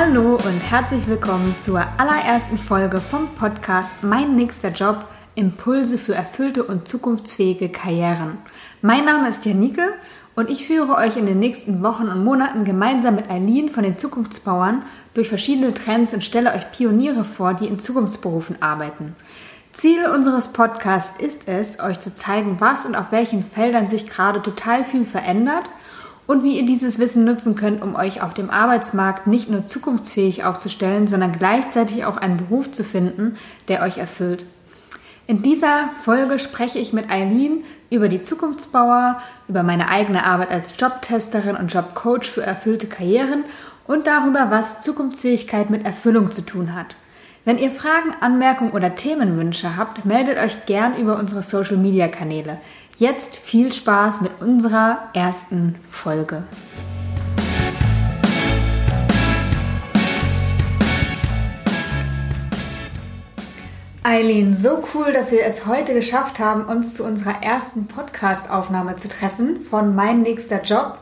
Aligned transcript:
Hallo 0.00 0.36
und 0.36 0.60
herzlich 0.60 1.08
willkommen 1.08 1.56
zur 1.58 1.84
allerersten 1.96 2.56
Folge 2.56 3.00
vom 3.00 3.34
Podcast 3.34 3.90
Mein 4.00 4.36
nächster 4.36 4.68
Job 4.68 5.04
Impulse 5.34 5.98
für 5.98 6.14
erfüllte 6.14 6.62
und 6.62 6.86
zukunftsfähige 6.86 7.68
Karrieren. 7.68 8.38
Mein 8.80 9.06
Name 9.06 9.28
ist 9.28 9.44
Janike 9.44 9.92
und 10.36 10.50
ich 10.50 10.68
führe 10.68 10.94
euch 10.94 11.16
in 11.16 11.26
den 11.26 11.40
nächsten 11.40 11.82
Wochen 11.82 12.06
und 12.06 12.22
Monaten 12.22 12.64
gemeinsam 12.64 13.16
mit 13.16 13.28
Eileen 13.28 13.70
von 13.70 13.82
den 13.82 13.98
Zukunftsbauern 13.98 14.82
durch 15.14 15.28
verschiedene 15.28 15.74
Trends 15.74 16.14
und 16.14 16.22
stelle 16.22 16.54
euch 16.54 16.70
Pioniere 16.70 17.24
vor, 17.24 17.54
die 17.54 17.66
in 17.66 17.80
Zukunftsberufen 17.80 18.62
arbeiten. 18.62 19.16
Ziel 19.72 20.06
unseres 20.06 20.52
Podcasts 20.52 21.20
ist 21.20 21.48
es, 21.48 21.80
euch 21.80 21.98
zu 21.98 22.14
zeigen, 22.14 22.60
was 22.60 22.86
und 22.86 22.94
auf 22.94 23.10
welchen 23.10 23.42
Feldern 23.42 23.88
sich 23.88 24.08
gerade 24.08 24.42
total 24.42 24.84
viel 24.84 25.04
verändert 25.04 25.68
und 26.28 26.44
wie 26.44 26.58
ihr 26.58 26.66
dieses 26.66 26.98
Wissen 26.98 27.24
nutzen 27.24 27.56
könnt, 27.56 27.82
um 27.82 27.96
euch 27.96 28.22
auf 28.22 28.34
dem 28.34 28.50
Arbeitsmarkt 28.50 29.26
nicht 29.26 29.48
nur 29.50 29.64
zukunftsfähig 29.64 30.44
aufzustellen, 30.44 31.08
sondern 31.08 31.32
gleichzeitig 31.32 32.04
auch 32.04 32.18
einen 32.18 32.36
Beruf 32.36 32.70
zu 32.70 32.84
finden, 32.84 33.38
der 33.66 33.82
euch 33.82 33.96
erfüllt. 33.96 34.44
In 35.26 35.40
dieser 35.40 35.88
Folge 36.04 36.38
spreche 36.38 36.78
ich 36.78 36.92
mit 36.92 37.10
Eileen 37.10 37.64
über 37.90 38.08
die 38.08 38.20
Zukunftsbauer, 38.20 39.22
über 39.48 39.62
meine 39.62 39.88
eigene 39.88 40.24
Arbeit 40.24 40.50
als 40.50 40.74
Jobtesterin 40.78 41.56
und 41.56 41.72
Jobcoach 41.72 42.24
für 42.24 42.42
erfüllte 42.42 42.88
Karrieren 42.88 43.44
und 43.86 44.06
darüber, 44.06 44.50
was 44.50 44.82
Zukunftsfähigkeit 44.82 45.70
mit 45.70 45.86
Erfüllung 45.86 46.30
zu 46.30 46.42
tun 46.42 46.74
hat. 46.74 46.96
Wenn 47.46 47.56
ihr 47.56 47.70
Fragen, 47.70 48.12
Anmerkungen 48.20 48.72
oder 48.72 48.94
Themenwünsche 48.94 49.78
habt, 49.78 50.04
meldet 50.04 50.36
euch 50.36 50.66
gern 50.66 50.94
über 50.98 51.18
unsere 51.18 51.42
Social 51.42 51.78
Media 51.78 52.06
Kanäle. 52.06 52.58
Jetzt 52.98 53.36
viel 53.36 53.72
Spaß 53.72 54.22
mit 54.22 54.32
unserer 54.40 55.10
ersten 55.14 55.76
Folge. 55.88 56.42
Eileen, 64.02 64.56
so 64.56 64.82
cool, 64.92 65.12
dass 65.12 65.30
wir 65.30 65.44
es 65.44 65.64
heute 65.66 65.94
geschafft 65.94 66.40
haben, 66.40 66.64
uns 66.64 66.96
zu 66.96 67.04
unserer 67.04 67.40
ersten 67.40 67.86
Podcast-Aufnahme 67.86 68.96
zu 68.96 69.08
treffen 69.08 69.60
von 69.60 69.94
Mein 69.94 70.22
nächster 70.22 70.64
Job. 70.64 70.98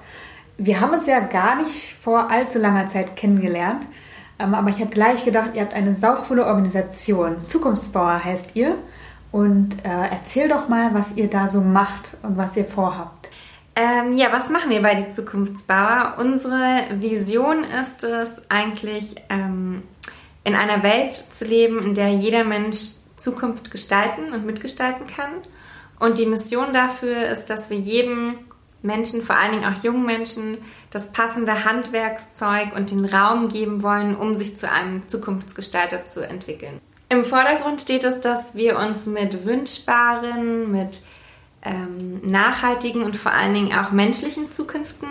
Wir 0.58 0.82
haben 0.82 0.92
uns 0.92 1.06
ja 1.06 1.20
gar 1.20 1.62
nicht 1.62 1.94
vor 1.94 2.30
allzu 2.30 2.58
langer 2.58 2.88
Zeit 2.88 3.16
kennengelernt. 3.16 3.86
Ähm, 4.38 4.52
aber 4.52 4.68
ich 4.68 4.80
habe 4.82 4.90
gleich 4.90 5.24
gedacht, 5.24 5.52
ihr 5.54 5.62
habt 5.62 5.72
eine 5.72 5.94
saucoole 5.94 6.44
Organisation. 6.44 7.42
Zukunftsbauer 7.42 8.22
heißt 8.22 8.50
ihr. 8.52 8.76
Und 9.36 9.84
äh, 9.84 10.08
erzähl 10.12 10.48
doch 10.48 10.70
mal, 10.70 10.94
was 10.94 11.14
ihr 11.14 11.28
da 11.28 11.46
so 11.46 11.60
macht 11.60 12.16
und 12.22 12.38
was 12.38 12.56
ihr 12.56 12.64
vorhabt. 12.64 13.28
Ähm, 13.74 14.16
ja, 14.16 14.32
was 14.32 14.48
machen 14.48 14.70
wir 14.70 14.80
bei 14.80 14.94
die 14.94 15.10
Zukunftsbauer? 15.10 16.14
Unsere 16.18 16.84
Vision 16.94 17.62
ist 17.62 18.02
es 18.02 18.40
eigentlich, 18.48 19.16
ähm, 19.28 19.82
in 20.42 20.54
einer 20.54 20.82
Welt 20.82 21.12
zu 21.12 21.44
leben, 21.44 21.82
in 21.82 21.92
der 21.92 22.14
jeder 22.14 22.44
Mensch 22.44 22.78
Zukunft 23.18 23.70
gestalten 23.70 24.32
und 24.32 24.46
mitgestalten 24.46 25.06
kann. 25.06 25.32
Und 26.00 26.16
die 26.16 26.24
Mission 26.24 26.72
dafür 26.72 27.26
ist, 27.26 27.50
dass 27.50 27.68
wir 27.68 27.76
jedem 27.76 28.38
Menschen, 28.80 29.20
vor 29.20 29.36
allen 29.36 29.52
Dingen 29.52 29.66
auch 29.66 29.84
jungen 29.84 30.06
Menschen, 30.06 30.56
das 30.90 31.12
passende 31.12 31.66
Handwerkszeug 31.66 32.74
und 32.74 32.90
den 32.90 33.04
Raum 33.04 33.48
geben 33.48 33.82
wollen, 33.82 34.16
um 34.16 34.38
sich 34.38 34.56
zu 34.56 34.70
einem 34.70 35.06
Zukunftsgestalter 35.10 36.06
zu 36.06 36.26
entwickeln. 36.26 36.80
Im 37.08 37.24
Vordergrund 37.24 37.80
steht 37.80 38.04
es, 38.04 38.20
dass 38.20 38.54
wir 38.54 38.78
uns 38.78 39.06
mit 39.06 39.44
wünschbaren, 39.44 40.72
mit 40.72 41.00
ähm, 41.62 42.20
nachhaltigen 42.24 43.02
und 43.02 43.16
vor 43.16 43.32
allen 43.32 43.54
Dingen 43.54 43.78
auch 43.78 43.92
menschlichen 43.92 44.50
Zukünften 44.52 45.08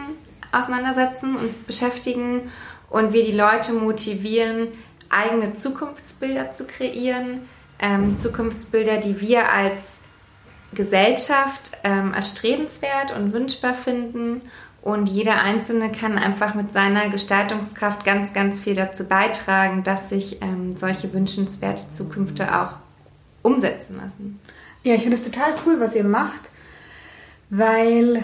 auseinandersetzen 0.52 1.36
und 1.36 1.68
beschäftigen 1.68 2.52
und 2.90 3.14
wir 3.14 3.24
die 3.24 3.32
Leute 3.32 3.74
motivieren, 3.74 4.70
eigene 5.10 5.56
Zukunftsbilder 5.56 6.52
zu 6.52 6.68
kreieren, 6.68 7.42
ähm, 7.80 8.20
Zukunftsbilder, 8.20 8.98
die 8.98 9.22
wir 9.22 9.52
als 9.52 10.00
Gesellschaft 10.74 11.72
ähm, 11.84 12.14
erstrebenswert 12.14 13.16
und 13.16 13.34
wünschbar 13.34 13.74
finden. 13.74 14.42
Und 14.86 15.10
jeder 15.10 15.42
Einzelne 15.42 15.92
kann 15.92 16.20
einfach 16.20 16.54
mit 16.54 16.72
seiner 16.72 17.10
Gestaltungskraft 17.10 18.06
ganz, 18.06 18.34
ganz 18.34 18.60
viel 18.60 18.76
dazu 18.76 19.06
beitragen, 19.06 19.82
dass 19.82 20.10
sich 20.10 20.44
ähm, 20.44 20.78
solche 20.78 21.12
wünschenswerte 21.12 21.90
Zukünfte 21.90 22.56
auch 22.56 22.74
umsetzen 23.42 23.98
lassen. 23.98 24.40
Ja, 24.84 24.94
ich 24.94 25.02
finde 25.02 25.18
es 25.18 25.24
total 25.24 25.56
cool, 25.66 25.80
was 25.80 25.96
ihr 25.96 26.04
macht, 26.04 26.52
weil 27.50 28.24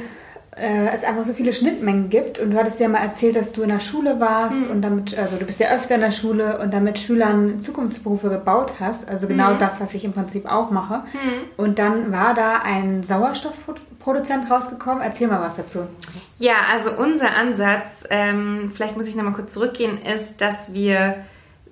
äh, 0.56 0.90
es 0.90 1.04
einfach 1.04 1.24
so 1.24 1.34
viele 1.34 1.54
Schnittmengen 1.54 2.10
gibt. 2.10 2.40
Und 2.40 2.52
du 2.52 2.58
hattest 2.58 2.80
ja 2.80 2.88
mal 2.88 3.00
erzählt, 3.00 3.36
dass 3.36 3.54
du 3.54 3.62
in 3.62 3.70
der 3.70 3.80
Schule 3.80 4.20
warst 4.20 4.58
mhm. 4.58 4.72
und 4.72 4.82
damit, 4.82 5.18
also 5.18 5.38
du 5.38 5.46
bist 5.46 5.60
ja 5.60 5.70
öfter 5.70 5.96
in 5.96 6.02
der 6.02 6.12
Schule 6.12 6.60
und 6.60 6.74
damit 6.74 7.00
Schülern 7.00 7.62
Zukunftsberufe 7.62 8.30
gebaut 8.30 8.74
hast. 8.80 9.08
Also 9.08 9.28
genau 9.28 9.54
mhm. 9.54 9.60
das, 9.60 9.80
was 9.80 9.94
ich 9.94 10.04
im 10.04 10.14
Prinzip 10.14 10.46
auch 10.46 10.72
mache. 10.72 11.04
Mhm. 11.14 11.42
Und 11.58 11.80
dann 11.80 12.12
war 12.12 12.34
da 12.34 12.62
ein 12.64 13.04
Sauerstoffproduzent 13.04 14.52
rausgekommen. 14.52 15.02
Erzähl 15.02 15.28
mal 15.28 15.42
was 15.42 15.56
dazu. 15.56 15.88
Ja, 16.38 16.56
also 16.74 16.92
unser 16.92 17.36
Ansatz, 17.36 18.04
ähm, 18.10 18.72
vielleicht 18.74 18.98
muss 18.98 19.08
ich 19.08 19.16
nochmal 19.16 19.34
kurz 19.34 19.54
zurückgehen, 19.54 20.00
ist, 20.02 20.42
dass 20.42 20.74
wir 20.74 21.16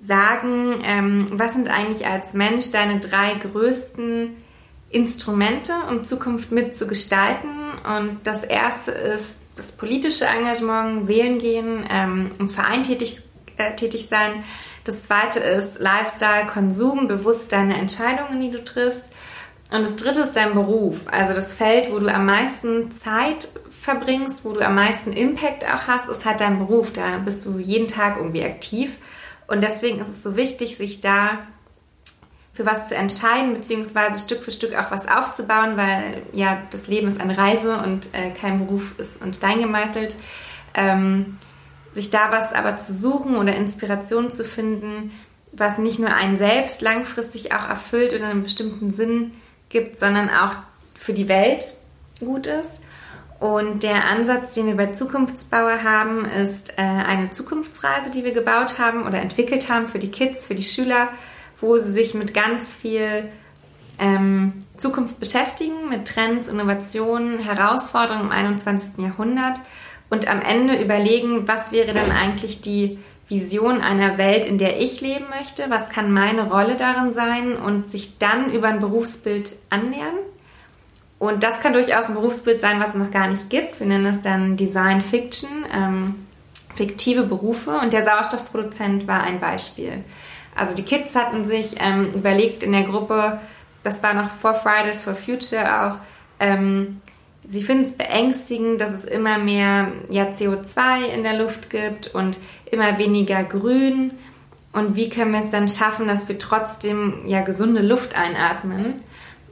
sagen, 0.00 0.82
ähm, 0.84 1.26
was 1.32 1.52
sind 1.52 1.68
eigentlich 1.68 2.06
als 2.06 2.32
Mensch 2.32 2.70
deine 2.70 3.00
drei 3.00 3.34
größten 3.34 4.36
Instrumente, 4.90 5.72
um 5.88 6.04
Zukunft 6.04 6.52
mitzugestalten. 6.52 7.50
Und 7.96 8.18
das 8.24 8.42
erste 8.42 8.90
ist 8.90 9.36
das 9.56 9.72
politische 9.72 10.26
Engagement, 10.26 11.08
wählen 11.08 11.38
gehen, 11.38 11.86
ähm, 11.90 12.30
im 12.38 12.48
Verein 12.48 12.82
tätig, 12.82 13.22
äh, 13.56 13.74
tätig 13.76 14.08
sein. 14.08 14.44
Das 14.84 15.04
zweite 15.04 15.40
ist 15.40 15.78
Lifestyle, 15.78 16.46
Konsum, 16.46 17.06
bewusst 17.06 17.52
deine 17.52 17.76
Entscheidungen, 17.76 18.40
die 18.40 18.50
du 18.50 18.64
triffst. 18.64 19.12
Und 19.70 19.86
das 19.86 19.96
dritte 19.96 20.22
ist 20.22 20.32
dein 20.32 20.54
Beruf, 20.54 20.96
also 21.10 21.32
das 21.32 21.52
Feld, 21.52 21.92
wo 21.92 22.00
du 22.00 22.12
am 22.12 22.26
meisten 22.26 22.90
Zeit 22.90 23.48
verbringst, 23.70 24.44
wo 24.44 24.52
du 24.52 24.66
am 24.66 24.74
meisten 24.74 25.12
Impact 25.12 25.64
auch 25.64 25.86
hast, 25.86 26.08
ist 26.08 26.24
halt 26.24 26.40
dein 26.40 26.58
Beruf. 26.58 26.92
Da 26.92 27.18
bist 27.18 27.46
du 27.46 27.58
jeden 27.58 27.86
Tag 27.86 28.16
irgendwie 28.16 28.44
aktiv. 28.44 28.98
Und 29.46 29.62
deswegen 29.62 30.00
ist 30.00 30.08
es 30.08 30.22
so 30.22 30.36
wichtig, 30.36 30.76
sich 30.76 31.00
da 31.00 31.46
für 32.60 32.66
was 32.66 32.88
zu 32.88 32.94
entscheiden, 32.94 33.54
beziehungsweise 33.54 34.18
Stück 34.18 34.42
für 34.42 34.52
Stück 34.52 34.74
auch 34.74 34.90
was 34.90 35.08
aufzubauen, 35.08 35.78
weil 35.78 36.22
ja, 36.34 36.62
das 36.68 36.88
Leben 36.88 37.08
ist 37.08 37.18
eine 37.18 37.38
Reise 37.38 37.78
und 37.78 38.12
äh, 38.12 38.32
kein 38.32 38.66
Beruf 38.66 38.98
ist 38.98 39.18
und 39.22 39.42
dein 39.42 39.62
gemeißelt. 39.62 40.14
Ähm, 40.74 41.38
sich 41.94 42.10
da 42.10 42.30
was 42.30 42.52
aber 42.52 42.76
zu 42.76 42.92
suchen 42.92 43.36
oder 43.36 43.56
Inspiration 43.56 44.30
zu 44.30 44.44
finden, 44.44 45.10
was 45.52 45.78
nicht 45.78 45.98
nur 45.98 46.12
einen 46.12 46.36
selbst 46.36 46.82
langfristig 46.82 47.54
auch 47.54 47.66
erfüllt 47.66 48.12
oder 48.12 48.26
einen 48.26 48.42
bestimmten 48.42 48.92
Sinn 48.92 49.32
gibt, 49.70 49.98
sondern 49.98 50.28
auch 50.28 50.52
für 50.94 51.14
die 51.14 51.28
Welt 51.28 51.64
gut 52.20 52.46
ist. 52.46 52.78
Und 53.38 53.84
der 53.84 54.04
Ansatz, 54.04 54.52
den 54.52 54.66
wir 54.66 54.76
bei 54.76 54.88
Zukunftsbauer 54.88 55.82
haben, 55.82 56.26
ist 56.26 56.74
äh, 56.76 56.82
eine 56.82 57.30
Zukunftsreise, 57.30 58.10
die 58.10 58.22
wir 58.22 58.32
gebaut 58.32 58.78
haben 58.78 59.06
oder 59.06 59.18
entwickelt 59.18 59.70
haben 59.70 59.88
für 59.88 59.98
die 59.98 60.10
Kids, 60.10 60.44
für 60.44 60.54
die 60.54 60.62
Schüler, 60.62 61.08
wo 61.60 61.78
sie 61.78 61.92
sich 61.92 62.14
mit 62.14 62.34
ganz 62.34 62.74
viel 62.74 63.28
ähm, 63.98 64.54
Zukunft 64.76 65.20
beschäftigen, 65.20 65.88
mit 65.88 66.08
Trends, 66.08 66.48
Innovationen, 66.48 67.38
Herausforderungen 67.38 68.26
im 68.26 68.32
21. 68.32 68.98
Jahrhundert 68.98 69.60
und 70.08 70.28
am 70.28 70.40
Ende 70.42 70.80
überlegen, 70.80 71.46
was 71.46 71.70
wäre 71.70 71.92
dann 71.92 72.10
eigentlich 72.10 72.60
die 72.60 72.98
Vision 73.28 73.80
einer 73.80 74.18
Welt, 74.18 74.44
in 74.44 74.58
der 74.58 74.80
ich 74.80 75.00
leben 75.00 75.26
möchte, 75.30 75.66
was 75.68 75.88
kann 75.88 76.10
meine 76.10 76.50
Rolle 76.50 76.74
darin 76.76 77.14
sein 77.14 77.56
und 77.56 77.88
sich 77.88 78.18
dann 78.18 78.52
über 78.52 78.68
ein 78.68 78.80
Berufsbild 78.80 79.54
annähern. 79.70 80.16
Und 81.20 81.42
das 81.44 81.60
kann 81.60 81.72
durchaus 81.72 82.06
ein 82.06 82.14
Berufsbild 82.14 82.60
sein, 82.60 82.80
was 82.80 82.88
es 82.88 82.94
noch 82.96 83.12
gar 83.12 83.28
nicht 83.28 83.48
gibt. 83.48 83.78
Wir 83.78 83.86
nennen 83.86 84.06
es 84.06 84.20
dann 84.22 84.56
Design 84.56 85.00
Fiction, 85.00 85.50
ähm, 85.72 86.26
fiktive 86.74 87.22
Berufe. 87.22 87.78
Und 87.78 87.92
der 87.92 88.04
Sauerstoffproduzent 88.04 89.06
war 89.06 89.22
ein 89.22 89.38
Beispiel. 89.38 90.02
Also 90.60 90.76
die 90.76 90.82
Kids 90.82 91.16
hatten 91.16 91.46
sich 91.46 91.76
ähm, 91.80 92.12
überlegt 92.12 92.62
in 92.62 92.72
der 92.72 92.82
Gruppe, 92.82 93.40
das 93.82 94.02
war 94.02 94.12
noch 94.12 94.28
vor 94.28 94.52
Fridays 94.52 95.02
for 95.02 95.14
Future 95.14 95.86
auch, 95.86 95.96
ähm, 96.38 97.00
sie 97.48 97.62
finden 97.62 97.84
es 97.84 97.92
beängstigend, 97.92 98.78
dass 98.78 98.90
es 98.90 99.04
immer 99.06 99.38
mehr 99.38 99.88
ja, 100.10 100.24
CO2 100.24 101.06
in 101.14 101.22
der 101.22 101.38
Luft 101.38 101.70
gibt 101.70 102.14
und 102.14 102.36
immer 102.70 102.98
weniger 102.98 103.42
Grün. 103.42 104.12
Und 104.74 104.96
wie 104.96 105.08
können 105.08 105.32
wir 105.32 105.40
es 105.40 105.48
dann 105.48 105.66
schaffen, 105.66 106.06
dass 106.06 106.28
wir 106.28 106.38
trotzdem 106.38 107.22
ja 107.26 107.40
gesunde 107.40 107.80
Luft 107.80 108.14
einatmen? 108.14 108.96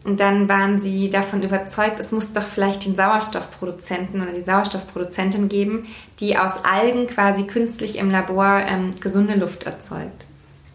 Und 0.05 0.21
dann 0.21 0.47
waren 0.47 0.79
sie 0.79 1.09
davon 1.09 1.43
überzeugt, 1.43 2.01
es 2.01 2.13
muss 2.13 2.35
doch 2.35 2.45
vielleicht 2.45 2.85
den 2.85 2.97
Sauerstoffproduzenten 2.97 4.21
oder 4.21 4.33
die 4.33 4.43
Sauerstoffproduzentin 4.43 5.49
geben, 5.49 5.87
die 6.21 6.37
aus 6.37 6.67
Algen 6.71 7.07
quasi 7.07 7.45
künstlich 7.45 7.97
im 7.97 8.11
Labor 8.11 8.61
ähm, 8.69 8.91
gesunde 9.01 9.37
Luft 9.37 9.63
erzeugt. 9.63 10.27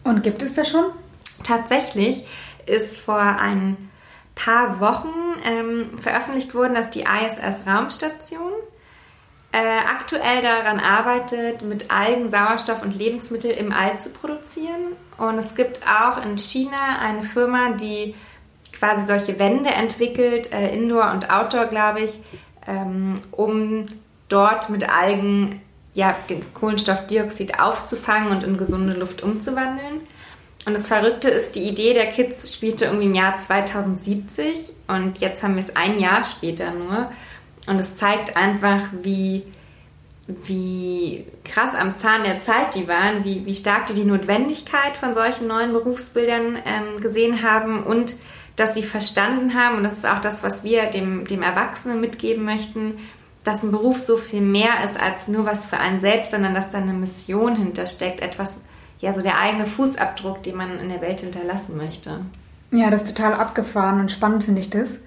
Und 0.04 0.22
gibt 0.22 0.42
es 0.42 0.54
das 0.54 0.70
schon? 0.70 0.84
Tatsächlich 1.42 2.26
ist 2.66 2.98
vor 2.98 3.18
ein 3.18 3.90
paar 4.34 4.80
Wochen 4.80 5.12
ähm, 5.44 5.98
veröffentlicht 5.98 6.54
worden, 6.54 6.74
dass 6.74 6.90
die 6.90 7.02
ISS-Raumstation 7.02 8.52
äh, 9.52 9.78
aktuell 9.88 10.42
daran 10.42 10.80
arbeitet, 10.80 11.62
mit 11.62 11.90
Algen 11.90 12.30
Sauerstoff 12.30 12.82
und 12.82 12.96
Lebensmittel 12.96 13.50
im 13.50 13.72
All 13.72 13.98
zu 14.00 14.10
produzieren. 14.10 14.96
Und 15.16 15.38
es 15.38 15.54
gibt 15.54 15.80
auch 15.86 16.24
in 16.24 16.38
China 16.38 16.98
eine 17.00 17.22
Firma, 17.22 17.70
die 17.70 18.14
quasi 18.72 19.06
solche 19.06 19.38
Wände 19.38 19.70
entwickelt, 19.70 20.52
äh, 20.52 20.74
Indoor 20.74 21.12
und 21.12 21.30
Outdoor, 21.30 21.66
glaube 21.66 22.00
ich, 22.00 22.20
ähm, 22.66 23.14
um 23.30 23.84
dort 24.28 24.70
mit 24.70 24.88
Algen 24.88 25.60
ja, 25.94 26.16
das 26.28 26.54
Kohlenstoffdioxid 26.54 27.60
aufzufangen 27.60 28.30
und 28.32 28.42
in 28.42 28.58
gesunde 28.58 28.94
Luft 28.94 29.22
umzuwandeln. 29.22 30.02
Und 30.66 30.76
das 30.76 30.86
Verrückte 30.86 31.28
ist, 31.28 31.54
die 31.54 31.68
Idee 31.68 31.94
der 31.94 32.06
Kids 32.06 32.52
spielte 32.52 32.86
irgendwie 32.86 33.06
im 33.06 33.14
Jahr 33.14 33.38
2070 33.38 34.72
und 34.88 35.18
jetzt 35.18 35.42
haben 35.42 35.56
wir 35.56 35.62
es 35.62 35.76
ein 35.76 35.98
Jahr 36.00 36.24
später 36.24 36.70
nur. 36.72 37.10
Und 37.66 37.80
es 37.80 37.96
zeigt 37.96 38.36
einfach, 38.36 38.80
wie, 39.02 39.42
wie 40.26 41.26
krass 41.44 41.74
am 41.74 41.98
Zahn 41.98 42.24
der 42.24 42.40
Zeit 42.40 42.74
die 42.74 42.88
waren, 42.88 43.24
wie, 43.24 43.44
wie 43.46 43.54
stark 43.54 43.86
die 43.86 43.94
die 43.94 44.04
Notwendigkeit 44.04 44.96
von 44.98 45.14
solchen 45.14 45.46
neuen 45.46 45.72
Berufsbildern 45.72 46.56
ähm, 46.64 47.00
gesehen 47.00 47.42
haben 47.42 47.82
und 47.82 48.14
dass 48.56 48.74
sie 48.74 48.82
verstanden 48.82 49.54
haben, 49.54 49.78
und 49.78 49.84
das 49.84 49.94
ist 49.94 50.06
auch 50.06 50.20
das, 50.20 50.42
was 50.42 50.62
wir 50.62 50.86
dem, 50.86 51.26
dem 51.26 51.42
Erwachsenen 51.42 52.00
mitgeben 52.00 52.44
möchten, 52.44 52.94
dass 53.44 53.62
ein 53.62 53.70
Beruf 53.70 54.04
so 54.04 54.16
viel 54.16 54.40
mehr 54.40 54.72
ist 54.84 55.00
als 55.00 55.28
nur 55.28 55.44
was 55.44 55.66
für 55.66 55.78
einen 55.78 56.00
selbst, 56.00 56.32
sondern 56.32 56.54
dass 56.54 56.70
da 56.70 56.78
eine 56.78 56.94
Mission 56.94 57.56
hintersteckt, 57.56 58.20
etwas, 58.20 58.50
ja, 59.00 59.12
so 59.12 59.20
der 59.20 59.38
eigene 59.38 59.66
Fußabdruck, 59.66 60.42
den 60.42 60.56
man 60.56 60.80
in 60.80 60.88
der 60.88 61.02
Welt 61.02 61.20
hinterlassen 61.20 61.76
möchte. 61.76 62.20
Ja, 62.72 62.90
das 62.90 63.02
ist 63.02 63.16
total 63.16 63.34
abgefahren 63.34 64.00
und 64.00 64.10
spannend 64.10 64.44
finde 64.44 64.62
ich 64.62 64.70
das. 64.70 65.00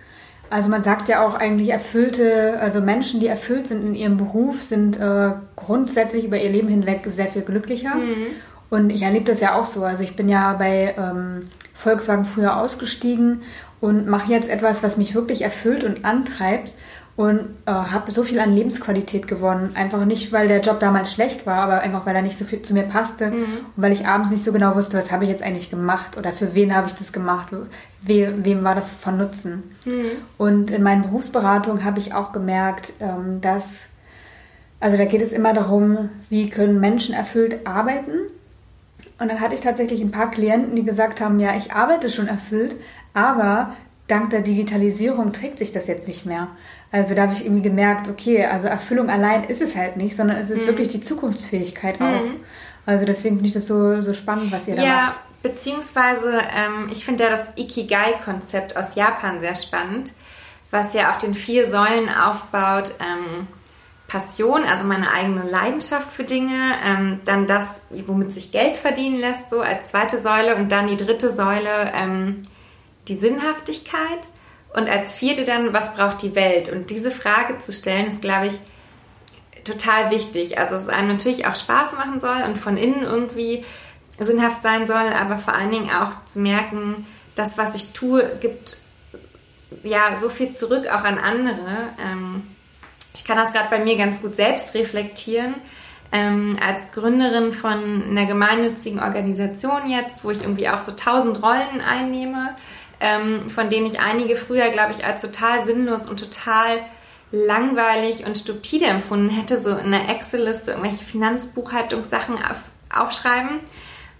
Also 0.49 0.69
man 0.69 0.83
sagt 0.83 1.09
ja 1.09 1.25
auch 1.25 1.33
eigentlich 1.33 1.69
erfüllte, 1.69 2.57
also 2.61 2.79
Menschen, 2.79 3.19
die 3.19 3.27
erfüllt 3.27 3.67
sind 3.67 3.85
in 3.85 3.95
ihrem 3.95 4.17
Beruf, 4.17 4.63
sind 4.63 4.97
äh, 4.97 5.31
grundsätzlich 5.55 6.23
über 6.23 6.39
ihr 6.39 6.49
Leben 6.49 6.69
hinweg 6.69 7.01
sehr 7.07 7.27
viel 7.27 7.41
glücklicher. 7.41 7.95
Mhm. 7.95 8.27
Und 8.69 8.89
ich 8.89 9.01
erlebe 9.01 9.25
das 9.25 9.41
ja 9.41 9.55
auch 9.55 9.65
so. 9.65 9.83
Also 9.83 10.03
ich 10.03 10.15
bin 10.15 10.29
ja 10.29 10.53
bei 10.53 10.95
ähm, 10.97 11.49
Volkswagen 11.73 12.25
früher 12.25 12.57
ausgestiegen 12.57 13.41
und 13.81 14.07
mache 14.07 14.31
jetzt 14.31 14.49
etwas, 14.49 14.83
was 14.83 14.95
mich 14.95 15.15
wirklich 15.15 15.41
erfüllt 15.41 15.83
und 15.83 16.05
antreibt 16.05 16.71
und 17.17 17.39
äh, 17.65 17.71
habe 17.71 18.11
so 18.11 18.21
viel 18.21 18.39
an 18.39 18.55
Lebensqualität 18.55 19.27
gewonnen. 19.27 19.71
Einfach 19.73 20.05
nicht, 20.05 20.31
weil 20.31 20.47
der 20.47 20.61
Job 20.61 20.79
damals 20.79 21.11
schlecht 21.11 21.47
war, 21.47 21.55
aber 21.55 21.79
einfach, 21.79 22.05
weil 22.05 22.15
er 22.15 22.21
nicht 22.21 22.37
so 22.37 22.45
viel 22.45 22.61
zu 22.61 22.75
mir 22.75 22.83
passte 22.83 23.31
mhm. 23.31 23.43
und 23.75 23.83
weil 23.83 23.91
ich 23.91 24.05
abends 24.05 24.29
nicht 24.29 24.43
so 24.43 24.53
genau 24.53 24.75
wusste, 24.75 24.99
was 24.99 25.11
habe 25.11 25.23
ich 25.23 25.31
jetzt 25.31 25.41
eigentlich 25.41 25.71
gemacht 25.71 26.15
oder 26.15 26.31
für 26.31 26.53
wen 26.53 26.75
habe 26.75 26.87
ich 26.87 26.93
das 26.93 27.11
gemacht, 27.11 27.47
we 28.03 28.33
wem 28.43 28.63
war 28.63 28.75
das 28.75 28.91
von 28.91 29.17
Nutzen. 29.17 29.63
Mhm. 29.83 30.05
Und 30.37 30.69
in 30.69 30.83
meinen 30.83 31.01
Berufsberatungen 31.01 31.83
habe 31.83 31.99
ich 31.99 32.13
auch 32.13 32.31
gemerkt, 32.33 32.93
ähm, 32.99 33.41
dass, 33.41 33.87
also 34.79 34.95
da 34.95 35.05
geht 35.05 35.23
es 35.23 35.31
immer 35.31 35.55
darum, 35.55 36.09
wie 36.29 36.51
können 36.51 36.79
Menschen 36.79 37.15
erfüllt 37.15 37.65
arbeiten. 37.65 38.11
Und 39.19 39.31
dann 39.31 39.41
hatte 39.41 39.55
ich 39.55 39.61
tatsächlich 39.61 40.01
ein 40.01 40.11
paar 40.11 40.29
Klienten, 40.29 40.75
die 40.75 40.83
gesagt 40.83 41.19
haben, 41.19 41.39
ja, 41.39 41.57
ich 41.57 41.73
arbeite 41.73 42.11
schon 42.11 42.27
erfüllt, 42.27 42.75
aber 43.15 43.71
dank 44.07 44.29
der 44.29 44.41
Digitalisierung 44.41 45.33
trägt 45.33 45.59
sich 45.59 45.73
das 45.73 45.87
jetzt 45.87 46.07
nicht 46.07 46.25
mehr. 46.25 46.47
Also 46.91 47.15
da 47.15 47.23
habe 47.23 47.33
ich 47.33 47.43
irgendwie 47.43 47.63
gemerkt, 47.63 48.07
okay, 48.07 48.45
also 48.45 48.67
Erfüllung 48.67 49.09
allein 49.09 49.43
ist 49.43 49.61
es 49.61 49.75
halt 49.75 49.97
nicht, 49.97 50.15
sondern 50.15 50.37
es 50.37 50.49
ist 50.49 50.63
mhm. 50.63 50.67
wirklich 50.67 50.87
die 50.87 51.01
Zukunftsfähigkeit 51.01 51.95
auch. 51.95 52.23
Mhm. 52.23 52.39
Also 52.85 53.05
deswegen 53.05 53.35
finde 53.35 53.49
ich 53.49 53.53
das 53.53 53.67
so, 53.67 54.01
so 54.01 54.13
spannend, 54.13 54.51
was 54.51 54.67
ihr 54.67 54.77
da 54.77 54.81
ja, 54.81 54.95
macht. 54.95 55.13
Ja, 55.13 55.15
beziehungsweise 55.43 56.39
ähm, 56.39 56.89
ich 56.89 57.03
finde 57.03 57.25
ja 57.25 57.29
das 57.31 57.43
Ikigai-Konzept 57.57 58.77
aus 58.77 58.95
Japan 58.95 59.41
sehr 59.41 59.55
spannend, 59.55 60.13
was 60.71 60.93
ja 60.93 61.09
auf 61.09 61.17
den 61.17 61.33
vier 61.33 61.69
Säulen 61.69 62.09
aufbaut. 62.09 62.93
Ähm, 63.01 63.47
Passion, 64.07 64.63
also 64.63 64.85
meine 64.85 65.11
eigene 65.11 65.43
Leidenschaft 65.43 66.13
für 66.13 66.23
Dinge, 66.23 66.55
ähm, 66.85 67.19
dann 67.25 67.45
das, 67.45 67.81
womit 67.89 68.33
sich 68.33 68.51
Geld 68.53 68.77
verdienen 68.77 69.19
lässt, 69.19 69.49
so 69.49 69.59
als 69.59 69.89
zweite 69.89 70.21
Säule 70.21 70.55
und 70.55 70.71
dann 70.71 70.87
die 70.87 70.95
dritte 70.95 71.35
Säule, 71.35 71.91
ähm, 71.93 72.41
die 73.07 73.15
Sinnhaftigkeit 73.15 74.29
und 74.73 74.89
als 74.89 75.13
vierte 75.13 75.43
dann, 75.43 75.73
was 75.73 75.95
braucht 75.95 76.21
die 76.21 76.35
Welt? 76.35 76.71
Und 76.71 76.89
diese 76.89 77.11
Frage 77.11 77.59
zu 77.59 77.71
stellen, 77.71 78.07
ist, 78.07 78.21
glaube 78.21 78.47
ich, 78.47 78.59
total 79.63 80.11
wichtig. 80.11 80.57
Also 80.57 80.75
es 80.75 80.87
einem 80.87 81.09
natürlich 81.09 81.45
auch 81.45 81.55
Spaß 81.55 81.93
machen 81.93 82.19
soll 82.19 82.41
und 82.45 82.57
von 82.57 82.77
innen 82.77 83.03
irgendwie 83.03 83.65
sinnhaft 84.19 84.63
sein 84.63 84.87
soll, 84.87 85.13
aber 85.19 85.37
vor 85.37 85.53
allen 85.53 85.71
Dingen 85.71 85.89
auch 85.91 86.25
zu 86.25 86.39
merken, 86.39 87.05
das, 87.35 87.57
was 87.57 87.75
ich 87.75 87.91
tue, 87.91 88.37
gibt 88.39 88.77
ja 89.83 90.19
so 90.19 90.29
viel 90.29 90.53
zurück 90.53 90.87
auch 90.87 91.03
an 91.03 91.19
andere. 91.19 91.89
Ähm, 92.03 92.43
ich 93.13 93.23
kann 93.23 93.37
das 93.37 93.51
gerade 93.51 93.69
bei 93.69 93.79
mir 93.79 93.97
ganz 93.97 94.21
gut 94.21 94.35
selbst 94.35 94.73
reflektieren. 94.73 95.55
Ähm, 96.11 96.57
als 96.65 96.93
Gründerin 96.93 97.51
von 97.51 98.03
einer 98.09 98.25
gemeinnützigen 98.25 98.99
Organisation 99.01 99.89
jetzt, 99.89 100.23
wo 100.23 100.31
ich 100.31 100.41
irgendwie 100.41 100.69
auch 100.69 100.79
so 100.79 100.93
tausend 100.93 101.43
Rollen 101.43 101.81
einnehme, 101.85 102.55
ähm, 102.99 103.49
von 103.49 103.69
denen 103.69 103.85
ich 103.85 103.99
einige 103.99 104.35
früher, 104.35 104.69
glaube 104.69 104.93
ich, 104.93 105.05
als 105.05 105.21
total 105.21 105.65
sinnlos 105.65 106.07
und 106.07 106.19
total 106.19 106.79
langweilig 107.31 108.25
und 108.25 108.37
stupide 108.37 108.85
empfunden 108.85 109.29
hätte, 109.29 109.61
so 109.61 109.71
in 109.71 109.93
einer 109.93 110.09
Excel-Liste 110.09 110.71
irgendwelche 110.71 111.03
Finanzbuchhaltungssachen 111.03 112.35
auf, 112.35 112.57
aufschreiben. 112.95 113.59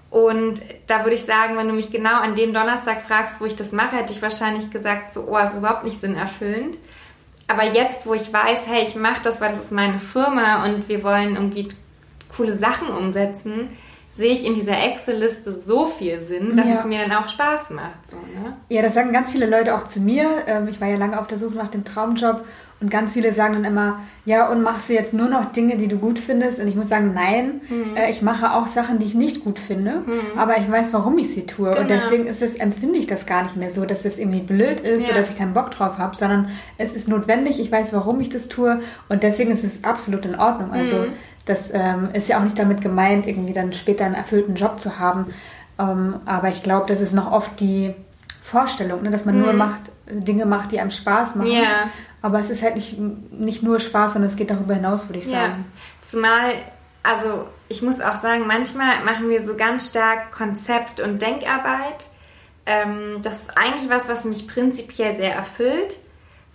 Und 0.09 0.62
da 0.88 1.03
würde 1.03 1.15
ich 1.15 1.25
sagen, 1.25 1.57
wenn 1.57 1.68
du 1.68 1.74
mich 1.74 1.91
genau 1.91 2.19
an 2.21 2.35
dem 2.35 2.53
Donnerstag 2.53 3.01
fragst, 3.01 3.41
wo 3.41 3.45
ich 3.45 3.56
das 3.56 3.71
mache, 3.71 3.97
hätte 3.97 4.13
ich 4.13 4.21
wahrscheinlich 4.21 4.69
gesagt, 4.69 5.13
so, 5.13 5.27
oh, 5.27 5.38
ist 5.38 5.53
überhaupt 5.53 5.83
nicht 5.83 6.00
sinnerfüllend. 6.00 6.77
Aber 7.47 7.63
jetzt, 7.63 8.06
wo 8.06 8.13
ich 8.13 8.31
weiß, 8.31 8.68
hey, 8.68 8.83
ich 8.83 8.95
mache 8.95 9.21
das, 9.23 9.39
weil 9.39 9.51
das 9.51 9.65
ist 9.65 9.71
meine 9.71 10.00
Firma 10.00 10.65
und 10.65 10.89
wir 10.89 11.03
wollen 11.03 11.35
irgendwie 11.35 11.69
coole 12.35 12.57
Sachen 12.57 12.89
umsetzen, 12.89 13.69
sehe 14.17 14.33
ich 14.33 14.45
in 14.45 14.53
dieser 14.55 14.83
Excel-Liste 14.83 15.51
so 15.53 15.87
viel 15.87 16.19
Sinn, 16.19 16.57
dass 16.57 16.67
ja. 16.67 16.79
es 16.79 16.85
mir 16.85 16.99
dann 17.07 17.13
auch 17.13 17.29
Spaß 17.29 17.69
macht. 17.69 18.09
So, 18.09 18.17
ne? 18.17 18.57
Ja, 18.69 18.81
das 18.81 18.95
sagen 18.95 19.13
ganz 19.13 19.31
viele 19.31 19.45
Leute 19.45 19.75
auch 19.75 19.87
zu 19.87 19.99
mir. 19.99 20.43
Ähm, 20.47 20.67
ich 20.67 20.81
war 20.81 20.87
ja 20.87 20.97
lange 20.97 21.19
auf 21.19 21.27
der 21.27 21.37
Suche 21.37 21.55
nach 21.55 21.69
dem 21.69 21.85
Traumjob 21.85 22.43
und 22.79 22.91
ganz 22.91 23.13
viele 23.13 23.31
sagen 23.31 23.55
dann 23.55 23.65
immer, 23.65 24.01
ja, 24.25 24.49
und 24.49 24.61
machst 24.61 24.89
du 24.89 24.93
jetzt 24.93 25.11
nur 25.11 25.29
noch 25.29 25.51
Dinge, 25.51 25.77
die 25.77 25.87
du 25.87 25.97
gut 25.97 26.19
findest? 26.19 26.59
Und 26.59 26.67
ich 26.67 26.75
muss 26.75 26.89
sagen, 26.89 27.11
nein, 27.15 27.61
mhm. 27.69 27.95
äh, 27.95 28.11
ich 28.11 28.21
mache 28.21 28.53
auch 28.53 28.67
Sachen, 28.67 28.99
die 28.99 29.05
ich 29.05 29.15
nicht 29.15 29.43
gut 29.43 29.57
finde, 29.57 30.03
mhm. 30.05 30.37
aber 30.37 30.57
ich 30.57 30.69
weiß, 30.69 30.93
warum 30.93 31.17
ich 31.17 31.33
sie 31.33 31.47
tue. 31.47 31.69
Genau. 31.69 31.81
Und 31.81 31.89
deswegen 31.89 32.27
ist 32.27 32.43
es, 32.43 32.53
empfinde 32.55 32.99
ich 32.99 33.07
das 33.07 33.25
gar 33.25 33.43
nicht 33.43 33.55
mehr 33.55 33.71
so, 33.71 33.85
dass 33.85 34.05
es 34.05 34.19
irgendwie 34.19 34.41
blöd 34.41 34.79
ist 34.81 35.03
ja. 35.03 35.09
oder 35.09 35.21
dass 35.21 35.31
ich 35.31 35.37
keinen 35.37 35.55
Bock 35.55 35.71
drauf 35.71 35.97
habe, 35.97 36.15
sondern 36.15 36.49
es 36.77 36.95
ist 36.95 37.07
notwendig, 37.07 37.59
ich 37.59 37.71
weiß, 37.71 37.93
warum 37.93 38.19
ich 38.19 38.29
das 38.29 38.47
tue 38.47 38.79
und 39.09 39.23
deswegen 39.23 39.49
ist 39.51 39.63
es 39.63 39.83
absolut 39.83 40.25
in 40.25 40.35
Ordnung. 40.35 40.71
Also 40.71 40.97
mhm. 40.97 41.13
Das 41.47 41.69
ähm, 41.73 42.09
ist 42.13 42.27
ja 42.27 42.37
auch 42.37 42.44
nicht 42.44 42.59
damit 42.59 42.81
gemeint, 42.81 43.25
irgendwie 43.25 43.54
dann 43.54 43.73
später 43.73 44.06
einen 44.06 44.16
erfüllten 44.16 44.56
Job 44.56 44.80
zu 44.80 44.99
haben. 44.99 45.33
Ähm, 45.80 46.18
aber 46.25 46.49
ich 46.49 46.61
glaube, 46.61 46.85
das 46.87 47.01
ist 47.01 47.13
noch 47.13 47.31
oft 47.31 47.59
die 47.59 47.95
Vorstellung, 48.44 49.01
ne, 49.01 49.09
dass 49.09 49.25
man 49.25 49.37
mhm. 49.37 49.42
nur 49.42 49.54
macht, 49.54 49.81
Dinge 50.09 50.45
macht, 50.45 50.71
die 50.71 50.80
einem 50.80 50.92
Spaß 50.92 51.35
machen. 51.35 51.51
Ja. 51.51 51.89
Aber 52.21 52.39
es 52.39 52.49
ist 52.49 52.61
halt 52.61 52.75
nicht, 52.75 52.97
nicht 52.99 53.63
nur 53.63 53.80
Spaß, 53.80 54.13
sondern 54.13 54.30
es 54.30 54.35
geht 54.35 54.49
darüber 54.49 54.73
hinaus, 54.73 55.07
würde 55.07 55.19
ich 55.19 55.27
sagen. 55.27 55.66
Ja. 55.66 55.81
Zumal, 56.01 56.54
also 57.04 57.47
ich 57.69 57.81
muss 57.81 58.01
auch 58.01 58.21
sagen, 58.21 58.45
manchmal 58.45 59.04
machen 59.06 59.30
wir 59.30 59.45
so 59.45 59.56
ganz 59.56 59.89
stark 59.89 60.31
Konzept- 60.31 60.99
und 60.99 61.21
Denkarbeit. 61.21 62.07
Ähm, 62.66 63.21
das 63.21 63.35
ist 63.35 63.57
eigentlich 63.57 63.89
was, 63.89 64.09
was 64.09 64.25
mich 64.25 64.47
prinzipiell 64.47 65.16
sehr 65.16 65.33
erfüllt, 65.33 65.97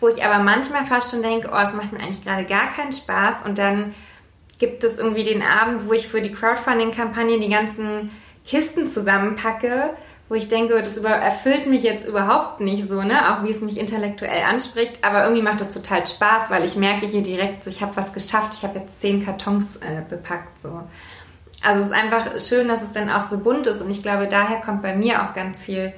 wo 0.00 0.08
ich 0.08 0.22
aber 0.22 0.42
manchmal 0.42 0.84
fast 0.84 1.12
schon 1.12 1.22
denke, 1.22 1.50
oh, 1.50 1.60
es 1.62 1.72
macht 1.72 1.92
mir 1.92 2.00
eigentlich 2.00 2.24
gerade 2.24 2.44
gar 2.44 2.66
keinen 2.74 2.92
Spaß 2.92 3.46
und 3.46 3.56
dann 3.56 3.94
gibt 4.58 4.84
es 4.84 4.98
irgendwie 4.98 5.22
den 5.22 5.42
Abend, 5.42 5.88
wo 5.88 5.92
ich 5.92 6.08
für 6.08 6.20
die 6.20 6.32
Crowdfunding-Kampagne 6.32 7.40
die 7.40 7.48
ganzen 7.48 8.10
Kisten 8.46 8.90
zusammenpacke, 8.90 9.90
wo 10.28 10.34
ich 10.34 10.48
denke, 10.48 10.80
das 10.82 10.96
erfüllt 10.98 11.66
mich 11.66 11.82
jetzt 11.82 12.06
überhaupt 12.06 12.60
nicht 12.60 12.88
so, 12.88 13.02
ne? 13.02 13.18
Auch 13.30 13.44
wie 13.44 13.50
es 13.50 13.60
mich 13.60 13.78
intellektuell 13.78 14.44
anspricht, 14.44 14.98
aber 15.02 15.24
irgendwie 15.24 15.42
macht 15.42 15.60
das 15.60 15.72
total 15.72 16.06
Spaß, 16.06 16.48
weil 16.48 16.64
ich 16.64 16.76
merke 16.76 17.06
hier 17.06 17.22
direkt, 17.22 17.64
so, 17.64 17.70
ich 17.70 17.82
habe 17.82 17.96
was 17.96 18.12
geschafft, 18.12 18.54
ich 18.54 18.64
habe 18.64 18.78
jetzt 18.78 19.00
zehn 19.00 19.24
Kartons 19.24 19.76
äh, 19.76 20.00
bepackt, 20.08 20.60
so. 20.60 20.82
Also 21.62 21.80
es 21.80 21.86
ist 21.86 21.92
einfach 21.92 22.40
schön, 22.40 22.66
dass 22.66 22.82
es 22.82 22.92
dann 22.92 23.10
auch 23.10 23.28
so 23.28 23.38
bunt 23.38 23.66
ist 23.66 23.82
und 23.82 23.90
ich 23.90 24.02
glaube, 24.02 24.26
daher 24.26 24.60
kommt 24.60 24.82
bei 24.82 24.96
mir 24.96 25.22
auch 25.22 25.34
ganz 25.34 25.62
viel 25.62 25.92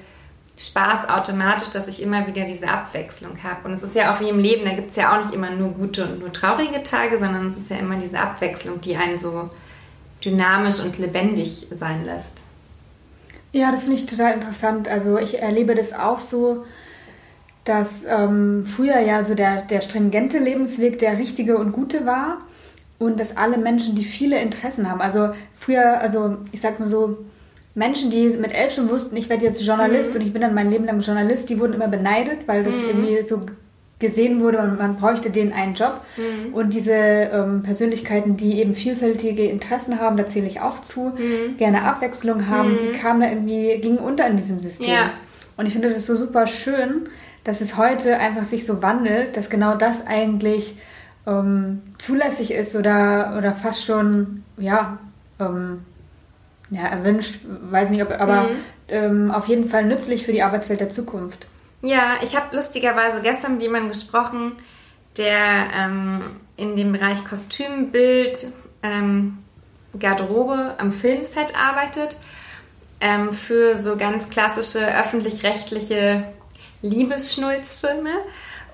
Spaß 0.57 1.09
automatisch, 1.09 1.71
dass 1.71 1.89
ich 1.89 2.01
immer 2.01 2.27
wieder 2.29 2.45
diese 2.45 2.69
Abwechslung 2.69 3.43
habe. 3.43 3.67
Und 3.67 3.73
es 3.73 3.83
ist 3.83 3.97
ja 3.97 4.15
auch 4.15 4.21
wie 4.21 4.29
im 4.29 4.39
Leben, 4.39 4.65
da 4.65 4.75
gibt 4.75 4.91
es 4.91 4.97
ja 4.97 5.13
auch 5.13 5.19
nicht 5.19 5.35
immer 5.35 5.51
nur 5.51 5.71
gute 5.71 6.05
und 6.05 6.21
nur 6.21 6.33
traurige 6.33 6.83
Tage, 6.83 7.19
sondern 7.19 7.49
es 7.49 7.57
ist 7.57 7.71
ja 7.71 7.77
immer 7.77 7.97
diese 7.97 8.21
Abwechslung, 8.21 8.81
die 8.81 8.97
einen 8.97 9.19
so 9.19 9.51
dynamisch 10.25 10.81
und 10.81 10.99
lebendig 10.99 11.67
sein 11.75 12.05
lässt. 12.05 12.45
Ja, 13.53 13.71
das 13.71 13.83
finde 13.83 13.97
ich 13.97 14.07
total 14.07 14.35
interessant. 14.35 14.89
Also 14.89 15.19
ich 15.19 15.41
erlebe 15.41 15.75
das 15.75 15.93
auch 15.93 16.21
so, 16.21 16.65
dass 17.65 18.05
ähm, 18.05 18.65
früher 18.67 19.01
ja 19.01 19.23
so 19.23 19.35
der, 19.35 19.63
der 19.63 19.81
stringente 19.81 20.39
Lebensweg 20.39 20.99
der 20.99 21.19
richtige 21.19 21.57
und 21.57 21.73
gute 21.73 22.07
war 22.07 22.39
und 22.99 23.19
dass 23.19 23.37
alle 23.37 23.59
Menschen, 23.59 23.97
die 23.97 24.05
viele 24.05 24.41
Interessen 24.41 24.89
haben, 24.91 25.01
also 25.01 25.31
früher, 25.57 26.01
also 26.01 26.37
ich 26.53 26.61
sag 26.61 26.79
mal 26.79 26.89
so, 26.89 27.19
Menschen, 27.75 28.11
die 28.11 28.29
mit 28.31 28.55
elf 28.55 28.75
schon 28.75 28.89
wussten, 28.89 29.17
ich 29.17 29.29
werde 29.29 29.45
jetzt 29.45 29.65
Journalist 29.65 30.11
mhm. 30.11 30.21
und 30.21 30.27
ich 30.27 30.33
bin 30.33 30.43
dann 30.43 30.55
mein 30.55 30.71
Leben 30.71 30.85
lang 30.85 31.01
Journalist, 31.01 31.51
die 31.51 31.59
wurden 31.59 31.75
immer 31.75 31.89
beneidet, 31.89 32.47
weil 32.47 32.63
das 32.63 32.77
mhm. 32.77 32.89
irgendwie 32.89 33.23
so 33.23 33.43
gesehen 33.99 34.41
wurde, 34.41 34.59
man, 34.59 34.77
man 34.77 34.97
bräuchte 34.97 35.31
denen 35.31 35.53
einen 35.53 35.75
Job. 35.75 36.01
Mhm. 36.17 36.55
Und 36.55 36.75
diese 36.75 36.93
ähm, 36.93 37.63
Persönlichkeiten, 37.63 38.37
die 38.37 38.61
eben 38.61 38.75
vielfältige 38.75 39.47
Interessen 39.47 40.01
haben, 40.01 40.17
da 40.17 40.29
zähle 40.29 40.47
ich 40.47 40.61
auch 40.61 40.81
zu, 40.83 41.15
mhm. 41.17 41.57
gerne 41.57 41.83
Abwechslung 41.83 42.49
haben, 42.49 42.79
die 42.81 42.89
mhm. 42.89 42.93
kamen 43.01 43.21
da 43.21 43.29
irgendwie, 43.29 43.79
gingen 43.81 43.99
unter 43.99 44.27
in 44.27 44.37
diesem 44.37 44.61
System. 44.61 44.91
Ja. 44.91 45.11
Und 45.57 45.67
ich 45.67 45.73
finde 45.73 45.91
das 45.91 46.07
so 46.07 46.17
super 46.17 46.47
schön, 46.47 47.09
dass 47.45 47.61
es 47.61 47.77
heute 47.77 48.19
einfach 48.19 48.45
sich 48.45 48.67
so 48.67 48.83
wandelt, 48.83 49.37
dass 49.37 49.51
genau 49.51 49.77
das 49.77 50.07
eigentlich 50.07 50.77
ähm, 51.27 51.83
zulässig 51.99 52.53
ist 52.53 52.75
oder, 52.77 53.35
oder 53.39 53.53
fast 53.53 53.85
schon, 53.85 54.43
ja, 54.57 54.99
ähm, 55.41 55.81
ja, 56.75 56.87
erwünscht, 56.89 57.41
weiß 57.71 57.91
nicht, 57.91 58.03
ob, 58.03 58.11
aber 58.11 58.45
mhm. 58.45 58.57
ähm, 58.89 59.31
auf 59.31 59.47
jeden 59.47 59.69
Fall 59.69 59.85
nützlich 59.85 60.25
für 60.25 60.33
die 60.33 60.43
Arbeitswelt 60.43 60.81
der 60.81 60.91
Zukunft. 60.91 61.47
Ja, 61.83 62.17
ich 62.23 62.35
habe 62.35 62.57
lustigerweise 62.57 63.21
gestern 63.23 63.53
mit 63.53 63.63
jemandem 63.63 63.93
gesprochen, 63.93 64.53
der 65.17 65.67
ähm, 65.77 66.37
in 66.57 66.77
dem 66.77 66.93
Bereich 66.93 67.25
Kostümbild, 67.25 68.53
ähm, 68.83 69.39
Garderobe 69.99 70.75
am 70.79 70.91
Filmset 70.91 71.53
arbeitet, 71.57 72.19
ähm, 73.01 73.33
für 73.33 73.81
so 73.83 73.97
ganz 73.97 74.29
klassische 74.31 74.81
öffentlich-rechtliche 74.99 76.25
Liebesschnulzfilme. 76.83 78.11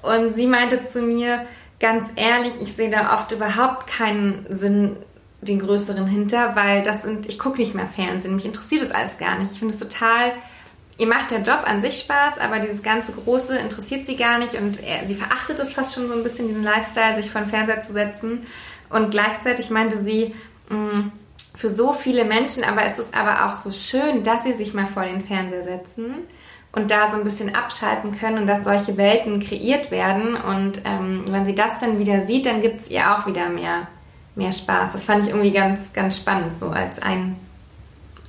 Und 0.02 0.36
sie 0.36 0.46
meinte 0.46 0.86
zu 0.86 1.02
mir, 1.02 1.44
ganz 1.78 2.08
ehrlich, 2.16 2.54
ich 2.60 2.74
sehe 2.74 2.90
da 2.90 3.14
oft 3.14 3.32
überhaupt 3.32 3.86
keinen 3.86 4.46
Sinn, 4.48 4.96
den 5.42 5.58
größeren 5.58 6.06
hinter, 6.06 6.54
weil 6.54 6.82
das 6.82 7.02
sind, 7.02 7.26
ich 7.26 7.38
gucke 7.38 7.58
nicht 7.58 7.74
mehr 7.74 7.86
Fernsehen, 7.86 8.34
mich 8.34 8.44
interessiert 8.44 8.82
das 8.82 8.90
alles 8.90 9.18
gar 9.18 9.38
nicht. 9.38 9.52
Ich 9.52 9.58
finde 9.58 9.74
es 9.74 9.80
total, 9.80 10.32
ihr 10.98 11.06
macht 11.06 11.30
der 11.30 11.40
Job 11.40 11.62
an 11.64 11.80
sich 11.80 12.00
Spaß, 12.00 12.38
aber 12.38 12.58
dieses 12.58 12.82
ganze 12.82 13.12
Große 13.12 13.56
interessiert 13.56 14.06
sie 14.06 14.16
gar 14.16 14.38
nicht 14.38 14.54
und 14.54 14.82
er, 14.82 15.08
sie 15.08 15.14
verachtet 15.14 15.58
es 15.60 15.72
fast 15.72 15.94
schon 15.94 16.08
so 16.08 16.14
ein 16.14 16.22
bisschen, 16.22 16.48
diesen 16.48 16.62
Lifestyle, 16.62 17.16
sich 17.16 17.30
vor 17.30 17.40
den 17.40 17.50
Fernseher 17.50 17.82
zu 17.82 17.92
setzen. 17.92 18.46
Und 18.90 19.10
gleichzeitig 19.10 19.70
meinte 19.70 20.02
sie, 20.02 20.34
mh, 20.68 20.76
mm, 20.76 21.12
für 21.54 21.70
so 21.70 21.92
viele 21.92 22.24
Menschen, 22.24 22.64
aber 22.64 22.84
es 22.84 22.98
ist 22.98 23.14
aber 23.14 23.46
auch 23.46 23.60
so 23.60 23.72
schön, 23.72 24.22
dass 24.22 24.44
sie 24.44 24.52
sich 24.52 24.72
mal 24.72 24.86
vor 24.86 25.04
den 25.04 25.22
Fernseher 25.22 25.64
setzen 25.64 26.14
und 26.72 26.90
da 26.90 27.10
so 27.10 27.16
ein 27.16 27.24
bisschen 27.24 27.54
abschalten 27.54 28.16
können 28.18 28.38
und 28.38 28.46
dass 28.46 28.64
solche 28.64 28.96
Welten 28.96 29.40
kreiert 29.40 29.90
werden. 29.90 30.36
Und 30.36 30.82
ähm, 30.84 31.24
wenn 31.28 31.44
sie 31.46 31.54
das 31.54 31.78
dann 31.78 31.98
wieder 31.98 32.26
sieht, 32.26 32.46
dann 32.46 32.62
gibt 32.62 32.80
es 32.80 32.90
ihr 32.90 33.10
auch 33.10 33.26
wieder 33.26 33.48
mehr, 33.48 33.88
mehr 34.34 34.52
Spaß. 34.52 34.92
Das 34.92 35.04
fand 35.04 35.24
ich 35.24 35.30
irgendwie 35.30 35.52
ganz, 35.52 35.92
ganz 35.92 36.16
spannend, 36.16 36.58
so 36.58 36.68
als 36.68 37.00
ein 37.02 37.36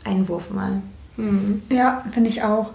Einwurf 0.05 0.51
mal. 0.51 0.81
Mhm. 1.17 1.62
Ja, 1.70 2.03
finde 2.12 2.29
ich 2.29 2.43
auch. 2.43 2.72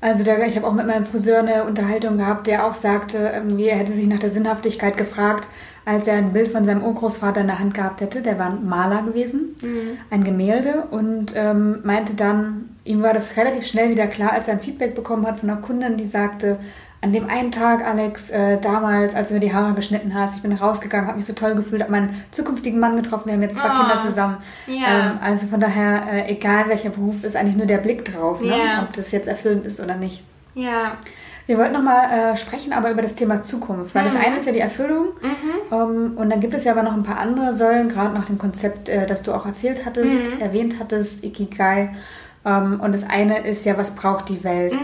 Also 0.00 0.24
da, 0.24 0.38
ich 0.44 0.56
habe 0.56 0.66
auch 0.66 0.74
mit 0.74 0.86
meinem 0.86 1.06
Friseur 1.06 1.38
eine 1.38 1.64
Unterhaltung 1.64 2.18
gehabt, 2.18 2.46
der 2.46 2.66
auch 2.66 2.74
sagte, 2.74 3.18
er 3.18 3.76
hätte 3.76 3.92
sich 3.92 4.06
nach 4.06 4.18
der 4.18 4.30
Sinnhaftigkeit 4.30 4.96
gefragt, 4.96 5.48
als 5.86 6.06
er 6.06 6.14
ein 6.14 6.32
Bild 6.32 6.50
von 6.50 6.64
seinem 6.64 6.84
Urgroßvater 6.84 7.40
in 7.40 7.46
der 7.46 7.58
Hand 7.58 7.72
gehabt 7.74 8.00
hätte. 8.00 8.20
Der 8.20 8.38
war 8.38 8.50
ein 8.50 8.68
Maler 8.68 9.02
gewesen, 9.02 9.56
mhm. 9.62 9.98
ein 10.10 10.24
Gemälde 10.24 10.88
und 10.90 11.32
ähm, 11.34 11.78
meinte 11.84 12.14
dann, 12.14 12.70
ihm 12.84 13.02
war 13.02 13.14
das 13.14 13.36
relativ 13.36 13.66
schnell 13.66 13.90
wieder 13.90 14.06
klar, 14.06 14.32
als 14.32 14.48
er 14.48 14.54
ein 14.54 14.60
Feedback 14.60 14.94
bekommen 14.94 15.26
hat 15.26 15.38
von 15.38 15.48
einer 15.48 15.60
Kundin, 15.60 15.96
die 15.96 16.04
sagte, 16.04 16.58
an 17.02 17.12
dem 17.12 17.28
einen 17.28 17.52
Tag, 17.52 17.86
Alex, 17.86 18.30
äh, 18.30 18.58
damals, 18.60 19.14
als 19.14 19.28
du 19.28 19.34
mir 19.34 19.40
die 19.40 19.52
Haare 19.52 19.74
geschnitten 19.74 20.14
hast, 20.14 20.36
ich 20.36 20.42
bin 20.42 20.52
rausgegangen, 20.52 21.06
habe 21.06 21.18
mich 21.18 21.26
so 21.26 21.34
toll 21.34 21.54
gefühlt, 21.54 21.82
habe 21.82 21.92
meinen 21.92 22.24
zukünftigen 22.30 22.80
Mann 22.80 22.96
getroffen, 22.96 23.26
wir 23.26 23.34
haben 23.34 23.42
jetzt 23.42 23.56
ein 23.56 23.62
paar 23.62 23.76
oh, 23.76 23.80
Kinder 23.80 24.00
zusammen. 24.00 24.38
Yeah. 24.66 25.12
Ähm, 25.12 25.18
also 25.20 25.46
von 25.46 25.60
daher, 25.60 26.06
äh, 26.10 26.32
egal 26.32 26.68
welcher 26.68 26.90
Beruf, 26.90 27.22
ist 27.22 27.36
eigentlich 27.36 27.56
nur 27.56 27.66
der 27.66 27.78
Blick 27.78 28.04
drauf, 28.04 28.40
ne? 28.40 28.48
yeah. 28.48 28.82
ob 28.82 28.92
das 28.94 29.12
jetzt 29.12 29.28
erfüllend 29.28 29.66
ist 29.66 29.80
oder 29.80 29.94
nicht. 29.96 30.24
Ja. 30.54 30.96
Wir 31.46 31.58
wollten 31.58 31.74
nochmal 31.74 32.32
äh, 32.32 32.36
sprechen, 32.36 32.72
aber 32.72 32.90
über 32.90 33.02
das 33.02 33.14
Thema 33.14 33.42
Zukunft, 33.42 33.94
weil 33.94 34.02
mhm. 34.02 34.06
das 34.08 34.16
eine 34.16 34.36
ist 34.38 34.46
ja 34.46 34.52
die 34.52 34.58
Erfüllung 34.58 35.10
mhm. 35.22 35.72
ähm, 35.72 36.12
und 36.16 36.30
dann 36.30 36.40
gibt 36.40 36.54
es 36.54 36.64
ja 36.64 36.72
aber 36.72 36.82
noch 36.82 36.94
ein 36.94 37.04
paar 37.04 37.18
andere 37.18 37.54
Säulen, 37.54 37.88
gerade 37.88 38.14
nach 38.14 38.24
dem 38.24 38.38
Konzept, 38.38 38.88
äh, 38.88 39.06
das 39.06 39.22
du 39.22 39.32
auch 39.32 39.46
erzählt 39.46 39.86
hattest, 39.86 40.34
mhm. 40.34 40.40
erwähnt 40.40 40.74
hattest, 40.80 41.22
Ikigai. 41.24 41.94
Ähm, 42.44 42.80
und 42.80 42.92
das 42.92 43.04
eine 43.04 43.46
ist 43.46 43.64
ja, 43.64 43.76
was 43.76 43.94
braucht 43.94 44.28
die 44.28 44.42
Welt? 44.42 44.74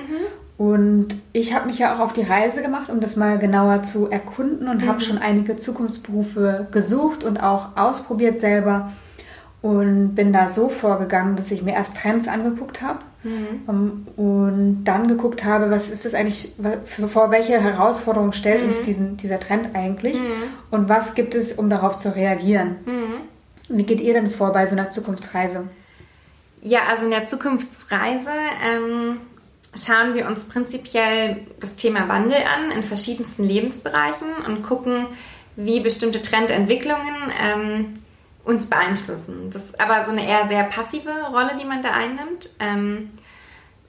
Und 0.63 1.09
ich 1.33 1.55
habe 1.55 1.67
mich 1.67 1.81
ja 1.81 1.93
auch 1.93 1.99
auf 1.99 2.13
die 2.13 2.23
Reise 2.23 2.63
gemacht, 2.63 2.89
um 2.89 3.01
das 3.01 3.17
mal 3.17 3.37
genauer 3.37 3.83
zu 3.83 4.09
erkunden 4.09 4.69
und 4.69 4.87
habe 4.87 4.99
mhm. 4.99 5.01
schon 5.01 5.19
einige 5.19 5.57
Zukunftsberufe 5.57 6.69
gesucht 6.71 7.25
und 7.25 7.39
auch 7.39 7.77
ausprobiert 7.77 8.39
selber 8.39 8.93
und 9.61 10.15
bin 10.15 10.33
da 10.33 10.47
so 10.47 10.69
vorgegangen, 10.69 11.35
dass 11.35 11.51
ich 11.51 11.65
mir 11.65 11.75
erst 11.75 11.97
Trends 11.97 12.29
angeguckt 12.29 12.81
habe 12.81 13.01
mhm. 13.25 13.63
um, 13.67 14.07
und 14.15 14.85
dann 14.85 15.09
geguckt 15.09 15.43
habe, 15.45 15.69
was 15.73 15.91
ist 15.91 16.05
das 16.05 16.15
eigentlich, 16.15 16.55
für, 16.85 17.09
vor 17.09 17.33
welche 17.33 17.61
Herausforderungen 17.61 18.33
stellt 18.33 18.63
mhm. 18.63 18.69
uns 18.69 18.83
diesen, 18.83 19.17
dieser 19.17 19.41
Trend 19.41 19.75
eigentlich 19.75 20.15
mhm. 20.15 20.45
und 20.71 20.89
was 20.89 21.15
gibt 21.15 21.35
es, 21.35 21.55
um 21.55 21.71
darauf 21.71 21.97
zu 21.97 22.15
reagieren. 22.15 22.77
Mhm. 22.87 23.79
Wie 23.79 23.83
geht 23.83 24.01
ihr 24.01 24.15
denn 24.15 24.31
vor 24.31 24.53
bei 24.53 24.65
so 24.67 24.77
einer 24.77 24.91
Zukunftsreise? 24.91 25.65
Ja, 26.61 26.83
also 26.89 27.07
in 27.07 27.11
der 27.11 27.27
Zukunftsreise 27.27 28.31
ähm, 28.65 29.17
schauen 29.75 30.15
wir 30.15 30.27
uns 30.27 30.45
prinzipiell 30.45 31.47
das 31.61 31.77
Thema 31.77 32.09
Wandel 32.09 32.39
an 32.39 32.71
in 32.73 32.83
verschiedensten 32.83 33.45
Lebensbereichen 33.45 34.29
und 34.47 34.63
gucken, 34.63 35.07
wie 35.57 35.81
bestimmte 35.81 36.23
Trendentwicklungen 36.23 37.33
ähm, 37.43 37.95
uns 38.45 38.67
beeinflussen. 38.67 39.51
Das 39.51 39.67
ist 39.67 39.81
aber 39.81 40.05
so 40.07 40.13
eine 40.13 40.27
eher 40.27 40.49
sehr 40.49 40.65
passive 40.65 41.11
Rolle, 41.31 41.53
die 41.61 41.65
man 41.65 41.83
da 41.83 41.93
einnimmt. 41.93 42.51
Ähm, 42.59 43.11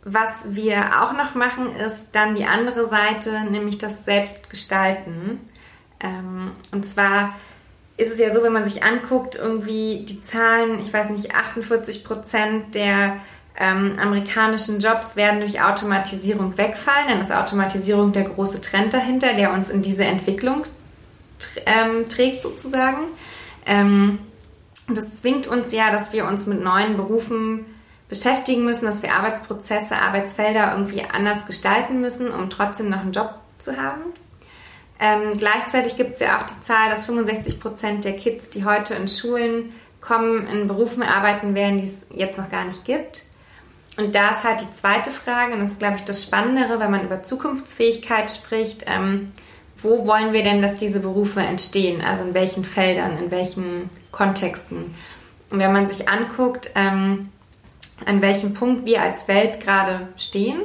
was 0.06 0.54
wir 0.54 1.02
auch 1.02 1.14
noch 1.14 1.34
machen, 1.34 1.74
ist 1.76 2.10
dann 2.12 2.36
die 2.36 2.46
andere 2.46 2.88
Seite, 2.88 3.46
nämlich 3.50 3.78
das 3.78 4.04
Selbstgestalten. 4.06 5.40
Ähm, 6.02 6.52
und 6.72 6.86
zwar 6.86 7.36
ist 7.96 8.12
es 8.12 8.20
ja 8.20 8.34
so, 8.34 8.44
wenn 8.44 8.54
man 8.54 8.66
sich 8.66 8.84
anguckt, 8.84 9.36
irgendwie 9.36 10.06
die 10.08 10.24
Zahlen, 10.24 10.80
ich 10.80 10.92
weiß 10.92 11.10
nicht, 11.10 11.36
48 11.36 12.04
Prozent 12.04 12.76
der 12.76 13.18
ähm, 13.60 13.98
amerikanischen 14.00 14.80
Jobs 14.80 15.16
werden 15.16 15.40
durch 15.40 15.62
Automatisierung 15.62 16.58
wegfallen. 16.58 17.08
Dann 17.10 17.22
ist 17.22 17.32
Automatisierung 17.32 18.12
der 18.12 18.24
große 18.24 18.62
Trend 18.62 18.94
dahinter, 18.94 19.34
der 19.34 19.54
uns 19.54 19.70
in 19.70 19.82
diese 19.82 20.06
Entwicklung 20.06 20.66
ähm, 21.66 22.10
trägt 22.10 22.44
sozusagen. 22.44 23.02
Ähm, 23.66 24.20
das 24.90 25.16
zwingt 25.18 25.48
uns 25.48 25.72
ja, 25.72 25.92
dass 25.92 26.14
wir 26.14 26.26
uns 26.26 26.46
mit 26.46 26.62
neuen 26.62 26.98
Berufen 26.98 27.66
beschäftigen 28.10 28.66
müssen, 28.66 28.86
dass 28.86 29.02
wir 29.02 29.14
Arbeitsprozesse, 29.14 29.96
Arbeitsfelder 29.96 30.72
irgendwie 30.74 31.04
anders 31.04 31.46
gestalten 31.46 32.02
müssen, 32.02 32.32
um 32.32 32.50
trotzdem 32.50 32.90
noch 32.90 33.00
einen 33.00 33.14
Job 33.14 33.36
zu 33.60 33.78
haben. 33.78 34.02
Ähm, 35.00 35.38
gleichzeitig 35.38 35.98
gibt 35.98 36.14
es 36.14 36.20
ja 36.20 36.40
auch 36.40 36.44
die 36.44 36.62
Zahl, 36.62 36.90
dass 36.90 37.06
65 37.06 37.60
Prozent 37.60 38.06
der 38.06 38.16
Kids, 38.16 38.50
die 38.50 38.66
heute 38.66 38.94
in 38.94 39.08
Schulen 39.08 39.74
kommen, 40.02 40.48
in 40.48 40.68
Berufen 40.68 41.02
arbeiten 41.02 41.56
werden, 41.56 41.78
die 41.78 41.86
es 41.86 42.06
jetzt 42.12 42.38
noch 42.38 42.50
gar 42.50 42.66
nicht 42.66 42.86
gibt. 42.86 43.24
Und 43.96 44.16
da 44.16 44.32
ist 44.32 44.44
halt 44.44 44.62
die 44.62 44.74
zweite 44.74 45.12
Frage, 45.12 45.54
und 45.54 45.62
das 45.62 45.74
ist, 45.74 45.80
glaube 45.80 45.98
ich, 45.98 46.04
das 46.04 46.24
Spannendere, 46.24 46.80
wenn 46.80 46.92
man 46.92 47.04
über 47.04 47.22
Zukunftsfähigkeit 47.22 48.32
spricht. 48.32 48.86
Ähm, 48.88 49.32
wo 49.84 50.08
wollen 50.08 50.34
wir 50.34 50.44
denn, 50.44 50.62
dass 50.62 50.76
diese 50.76 51.02
Berufe 51.02 51.42
entstehen? 51.42 52.02
Also 52.02 52.24
in 52.24 52.34
welchen 52.34 52.66
Feldern, 52.66 53.18
in 53.18 53.30
welchen 53.30 53.90
Kontexten? 54.12 54.96
Und 55.50 55.60
wenn 55.60 55.74
man 55.74 55.88
sich 55.88 56.10
anguckt, 56.10 56.72
ähm, 56.74 57.30
an 58.06 58.22
welchem 58.22 58.54
Punkt 58.54 58.86
wir 58.86 59.02
als 59.02 59.28
Welt 59.28 59.60
gerade 59.60 60.08
stehen, 60.18 60.62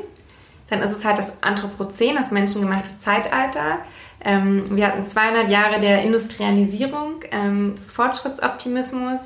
dann 0.70 0.80
ist 0.80 0.96
es 0.96 1.04
halt 1.04 1.18
das 1.18 1.42
Anthropozän, 1.42 2.14
das 2.14 2.30
menschengemachte 2.30 2.98
Zeitalter. 2.98 3.78
Ähm, 4.24 4.64
wir 4.76 4.86
hatten 4.86 5.04
200 5.04 5.48
Jahre 5.48 5.80
der 5.80 6.02
Industrialisierung, 6.02 7.22
ähm, 7.30 7.74
des 7.76 7.90
Fortschrittsoptimismus 7.90 9.20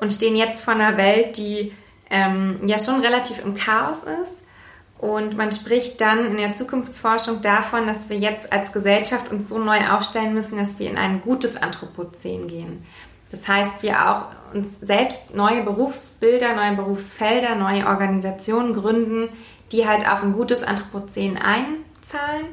und 0.00 0.12
stehen 0.12 0.36
jetzt 0.36 0.64
vor 0.64 0.74
einer 0.74 0.96
Welt, 0.96 1.36
die 1.36 1.72
ähm, 2.14 2.60
ja 2.64 2.78
schon 2.78 3.00
relativ 3.00 3.44
im 3.44 3.54
Chaos 3.56 3.98
ist 4.22 4.44
und 4.98 5.36
man 5.36 5.50
spricht 5.50 6.00
dann 6.00 6.24
in 6.26 6.36
der 6.36 6.54
Zukunftsforschung 6.54 7.42
davon, 7.42 7.86
dass 7.86 8.08
wir 8.08 8.16
jetzt 8.16 8.52
als 8.52 8.72
Gesellschaft 8.72 9.32
uns 9.32 9.48
so 9.48 9.58
neu 9.58 9.78
aufstellen 9.90 10.32
müssen, 10.32 10.56
dass 10.56 10.78
wir 10.78 10.88
in 10.88 10.96
ein 10.96 11.20
gutes 11.20 11.60
Anthropozän 11.60 12.46
gehen. 12.46 12.86
Das 13.32 13.48
heißt, 13.48 13.82
wir 13.82 14.08
auch 14.08 14.54
uns 14.54 14.80
selbst 14.80 15.34
neue 15.34 15.62
Berufsbilder, 15.62 16.54
neue 16.54 16.76
Berufsfelder, 16.76 17.56
neue 17.56 17.86
Organisationen 17.86 18.72
gründen, 18.72 19.28
die 19.72 19.88
halt 19.88 20.08
auf 20.08 20.22
ein 20.22 20.32
gutes 20.32 20.62
Anthropozän 20.62 21.36
einzahlen, 21.36 22.46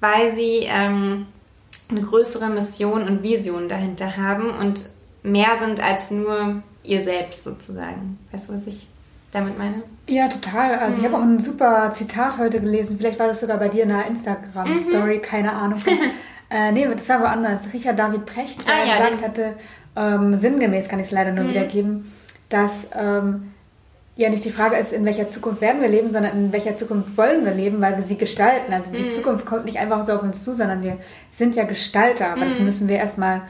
weil 0.00 0.34
sie 0.34 0.64
ähm, 0.64 1.28
eine 1.88 2.02
größere 2.02 2.50
Mission 2.50 3.04
und 3.04 3.22
Vision 3.22 3.68
dahinter 3.68 4.16
haben 4.16 4.50
und 4.50 4.90
mehr 5.22 5.58
sind 5.60 5.80
als 5.80 6.10
nur 6.10 6.62
ihr 6.82 7.02
selbst 7.04 7.44
sozusagen. 7.44 8.18
Weißt 8.32 8.48
du, 8.48 8.54
was 8.54 8.66
ich 8.66 8.88
damit 9.36 9.58
meine? 9.58 9.82
Ja, 10.08 10.28
total. 10.28 10.76
Also 10.76 10.96
mhm. 10.96 11.00
ich 11.00 11.08
habe 11.08 11.16
auch 11.18 11.26
ein 11.26 11.38
super 11.38 11.92
Zitat 11.94 12.38
heute 12.38 12.60
gelesen. 12.60 12.96
Vielleicht 12.98 13.18
war 13.18 13.28
das 13.28 13.40
sogar 13.40 13.58
bei 13.58 13.68
dir 13.68 13.84
in 13.84 13.90
einer 13.90 14.06
Instagram-Story, 14.06 15.18
mhm. 15.18 15.22
keine 15.22 15.52
Ahnung. 15.52 15.80
äh, 16.50 16.72
nee, 16.72 16.86
das 16.86 17.08
war 17.08 17.20
woanders. 17.20 17.72
Richard 17.72 17.98
David 17.98 18.26
Precht, 18.26 18.66
der 18.66 18.74
ah, 18.74 18.86
ja, 18.86 18.96
gesagt 18.96 19.22
hatte, 19.22 19.52
ähm, 19.96 20.36
sinngemäß 20.36 20.88
kann 20.88 21.00
ich 21.00 21.06
es 21.06 21.12
leider 21.12 21.32
nur 21.32 21.44
mhm. 21.44 21.50
wiedergeben, 21.50 22.12
dass 22.48 22.88
ähm, 22.98 23.52
ja 24.14 24.30
nicht 24.30 24.44
die 24.44 24.50
Frage 24.50 24.76
ist, 24.76 24.92
in 24.92 25.04
welcher 25.04 25.28
Zukunft 25.28 25.60
werden 25.60 25.82
wir 25.82 25.88
leben, 25.88 26.08
sondern 26.08 26.32
in 26.32 26.52
welcher 26.52 26.74
Zukunft 26.74 27.16
wollen 27.16 27.44
wir 27.44 27.52
leben, 27.52 27.80
weil 27.80 27.96
wir 27.96 28.02
sie 28.02 28.16
gestalten. 28.16 28.72
Also 28.72 28.92
die 28.92 29.04
mhm. 29.04 29.12
Zukunft 29.12 29.44
kommt 29.44 29.64
nicht 29.64 29.78
einfach 29.78 30.02
so 30.02 30.14
auf 30.14 30.22
uns 30.22 30.44
zu, 30.44 30.54
sondern 30.54 30.82
wir 30.82 30.98
sind 31.32 31.54
ja 31.54 31.64
Gestalter. 31.64 32.28
Aber 32.28 32.44
mhm. 32.44 32.48
das 32.48 32.58
müssen 32.60 32.88
wir 32.88 32.96
erstmal 32.96 33.42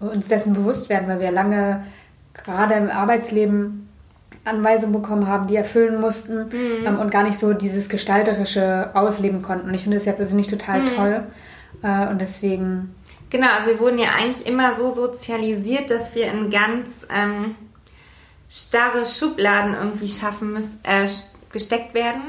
uns 0.00 0.28
dessen 0.28 0.54
bewusst 0.54 0.88
werden, 0.88 1.08
weil 1.08 1.20
wir 1.20 1.30
lange 1.30 1.84
gerade 2.32 2.74
im 2.74 2.90
Arbeitsleben 2.90 3.83
Anweisungen 4.44 5.00
bekommen 5.00 5.26
haben, 5.26 5.46
die 5.46 5.56
erfüllen 5.56 6.00
mussten 6.00 6.48
mhm. 6.48 6.86
ähm, 6.86 6.98
und 6.98 7.10
gar 7.10 7.22
nicht 7.22 7.38
so 7.38 7.54
dieses 7.54 7.88
gestalterische 7.88 8.90
ausleben 8.94 9.42
konnten. 9.42 9.68
Und 9.68 9.74
ich 9.74 9.82
finde 9.82 9.96
das 9.96 10.06
ja 10.06 10.12
persönlich 10.12 10.48
total 10.48 10.82
mhm. 10.82 10.86
toll. 10.86 11.26
Äh, 11.82 12.08
und 12.08 12.20
deswegen. 12.20 12.94
Genau, 13.30 13.48
also 13.58 13.70
wir 13.70 13.80
wurden 13.80 13.98
ja 13.98 14.10
eigentlich 14.16 14.46
immer 14.46 14.76
so 14.76 14.90
sozialisiert, 14.90 15.90
dass 15.90 16.14
wir 16.14 16.30
in 16.30 16.50
ganz 16.50 17.06
ähm, 17.14 17.56
starre 18.48 19.06
Schubladen 19.06 19.74
irgendwie 19.74 20.06
schaffen 20.06 20.52
müssen, 20.52 20.80
äh, 20.84 21.08
gesteckt 21.50 21.94
werden 21.94 22.22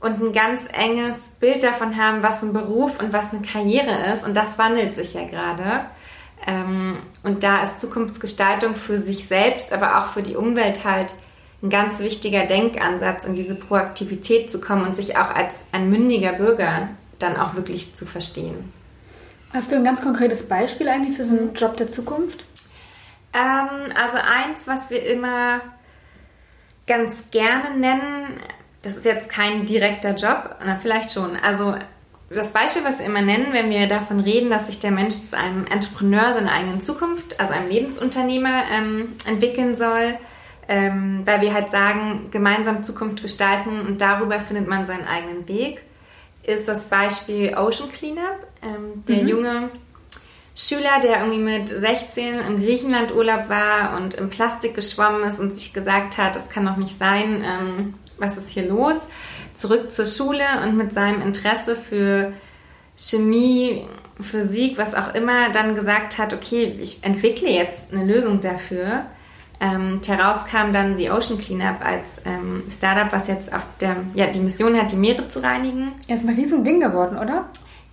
und 0.00 0.20
ein 0.22 0.32
ganz 0.32 0.62
enges 0.72 1.16
Bild 1.40 1.62
davon 1.62 1.96
haben, 1.96 2.22
was 2.22 2.42
ein 2.42 2.52
Beruf 2.52 2.98
und 3.00 3.12
was 3.12 3.32
eine 3.32 3.42
Karriere 3.42 4.12
ist. 4.12 4.26
Und 4.26 4.36
das 4.36 4.58
wandelt 4.58 4.94
sich 4.94 5.14
ja 5.14 5.24
gerade. 5.24 5.86
Ähm, 6.46 6.98
und 7.22 7.42
da 7.42 7.62
ist 7.62 7.80
Zukunftsgestaltung 7.80 8.74
für 8.74 8.98
sich 8.98 9.28
selbst, 9.28 9.72
aber 9.72 9.98
auch 9.98 10.06
für 10.08 10.22
die 10.22 10.36
Umwelt 10.36 10.84
halt 10.84 11.14
ein 11.64 11.70
ganz 11.70 11.98
wichtiger 12.00 12.44
Denkansatz, 12.44 13.24
in 13.24 13.34
diese 13.34 13.54
Proaktivität 13.54 14.52
zu 14.52 14.60
kommen 14.60 14.86
und 14.86 14.94
sich 14.94 15.16
auch 15.16 15.34
als 15.34 15.64
ein 15.72 15.88
mündiger 15.88 16.34
Bürger 16.34 16.88
dann 17.18 17.36
auch 17.36 17.54
wirklich 17.54 17.96
zu 17.96 18.04
verstehen. 18.04 18.72
Hast 19.52 19.72
du 19.72 19.76
ein 19.76 19.84
ganz 19.84 20.02
konkretes 20.02 20.46
Beispiel 20.46 20.88
eigentlich 20.88 21.16
für 21.16 21.24
so 21.24 21.34
einen 21.34 21.54
Job 21.54 21.76
der 21.78 21.88
Zukunft? 21.88 22.44
Ähm, 23.32 23.92
also 23.94 24.18
eins, 24.18 24.66
was 24.66 24.90
wir 24.90 25.04
immer 25.06 25.60
ganz 26.86 27.30
gerne 27.30 27.70
nennen, 27.78 28.40
das 28.82 28.96
ist 28.96 29.06
jetzt 29.06 29.30
kein 29.30 29.64
direkter 29.64 30.14
Job, 30.14 30.56
na 30.64 30.76
vielleicht 30.76 31.12
schon. 31.12 31.36
Also 31.36 31.76
das 32.28 32.48
Beispiel, 32.52 32.84
was 32.84 32.98
wir 32.98 33.06
immer 33.06 33.22
nennen, 33.22 33.52
wenn 33.52 33.70
wir 33.70 33.86
davon 33.86 34.20
reden, 34.20 34.50
dass 34.50 34.66
sich 34.66 34.80
der 34.80 34.90
Mensch 34.90 35.14
zu 35.14 35.38
einem 35.38 35.66
Entrepreneur 35.66 36.34
seiner 36.34 36.52
eigenen 36.52 36.82
Zukunft, 36.82 37.40
also 37.40 37.54
einem 37.54 37.70
Lebensunternehmer 37.70 38.64
ähm, 38.70 39.14
entwickeln 39.24 39.76
soll, 39.76 40.18
ähm, 40.68 41.22
weil 41.24 41.40
wir 41.40 41.52
halt 41.52 41.70
sagen, 41.70 42.28
gemeinsam 42.30 42.82
Zukunft 42.82 43.22
gestalten 43.22 43.80
und 43.80 44.00
darüber 44.00 44.40
findet 44.40 44.68
man 44.68 44.86
seinen 44.86 45.06
eigenen 45.06 45.46
Weg, 45.48 45.82
ist 46.42 46.68
das 46.68 46.86
Beispiel 46.86 47.54
Ocean 47.56 47.90
Cleanup. 47.90 48.46
Ähm, 48.62 49.04
der 49.06 49.22
mhm. 49.22 49.28
junge 49.28 49.70
Schüler, 50.54 51.00
der 51.02 51.18
irgendwie 51.20 51.38
mit 51.38 51.68
16 51.68 52.40
im 52.46 52.60
Griechenland 52.60 53.14
Urlaub 53.14 53.48
war 53.48 53.96
und 53.96 54.14
im 54.14 54.30
Plastik 54.30 54.74
geschwommen 54.74 55.24
ist 55.24 55.40
und 55.40 55.56
sich 55.56 55.72
gesagt 55.72 56.16
hat, 56.16 56.36
das 56.36 56.48
kann 56.48 56.64
doch 56.64 56.76
nicht 56.76 56.96
sein, 56.98 57.44
ähm, 57.44 57.94
was 58.18 58.36
ist 58.36 58.50
hier 58.50 58.68
los? 58.68 58.96
Zurück 59.56 59.90
zur 59.90 60.06
Schule 60.06 60.44
und 60.62 60.76
mit 60.76 60.94
seinem 60.94 61.20
Interesse 61.22 61.74
für 61.76 62.32
Chemie, 62.96 63.88
Physik, 64.20 64.78
was 64.78 64.94
auch 64.94 65.14
immer, 65.14 65.50
dann 65.50 65.74
gesagt 65.74 66.18
hat, 66.18 66.32
okay, 66.32 66.78
ich 66.80 67.02
entwickle 67.02 67.50
jetzt 67.50 67.92
eine 67.92 68.04
Lösung 68.04 68.40
dafür. 68.40 69.06
Ähm, 69.60 70.00
herauskam 70.04 70.72
dann 70.72 70.96
die 70.96 71.10
Ocean 71.10 71.38
Cleanup 71.38 71.84
als 71.84 72.20
ähm, 72.24 72.64
Startup, 72.68 73.12
was 73.12 73.28
jetzt 73.28 73.52
auf 73.52 73.62
der, 73.80 73.96
ja, 74.14 74.26
die 74.26 74.40
Mission 74.40 74.76
hat, 74.76 74.92
die 74.92 74.96
Meere 74.96 75.28
zu 75.28 75.42
reinigen. 75.42 75.92
Er 76.08 76.16
ist 76.16 76.28
ein 76.28 76.34
Riesending 76.34 76.80
geworden, 76.80 77.16
oder? 77.16 77.46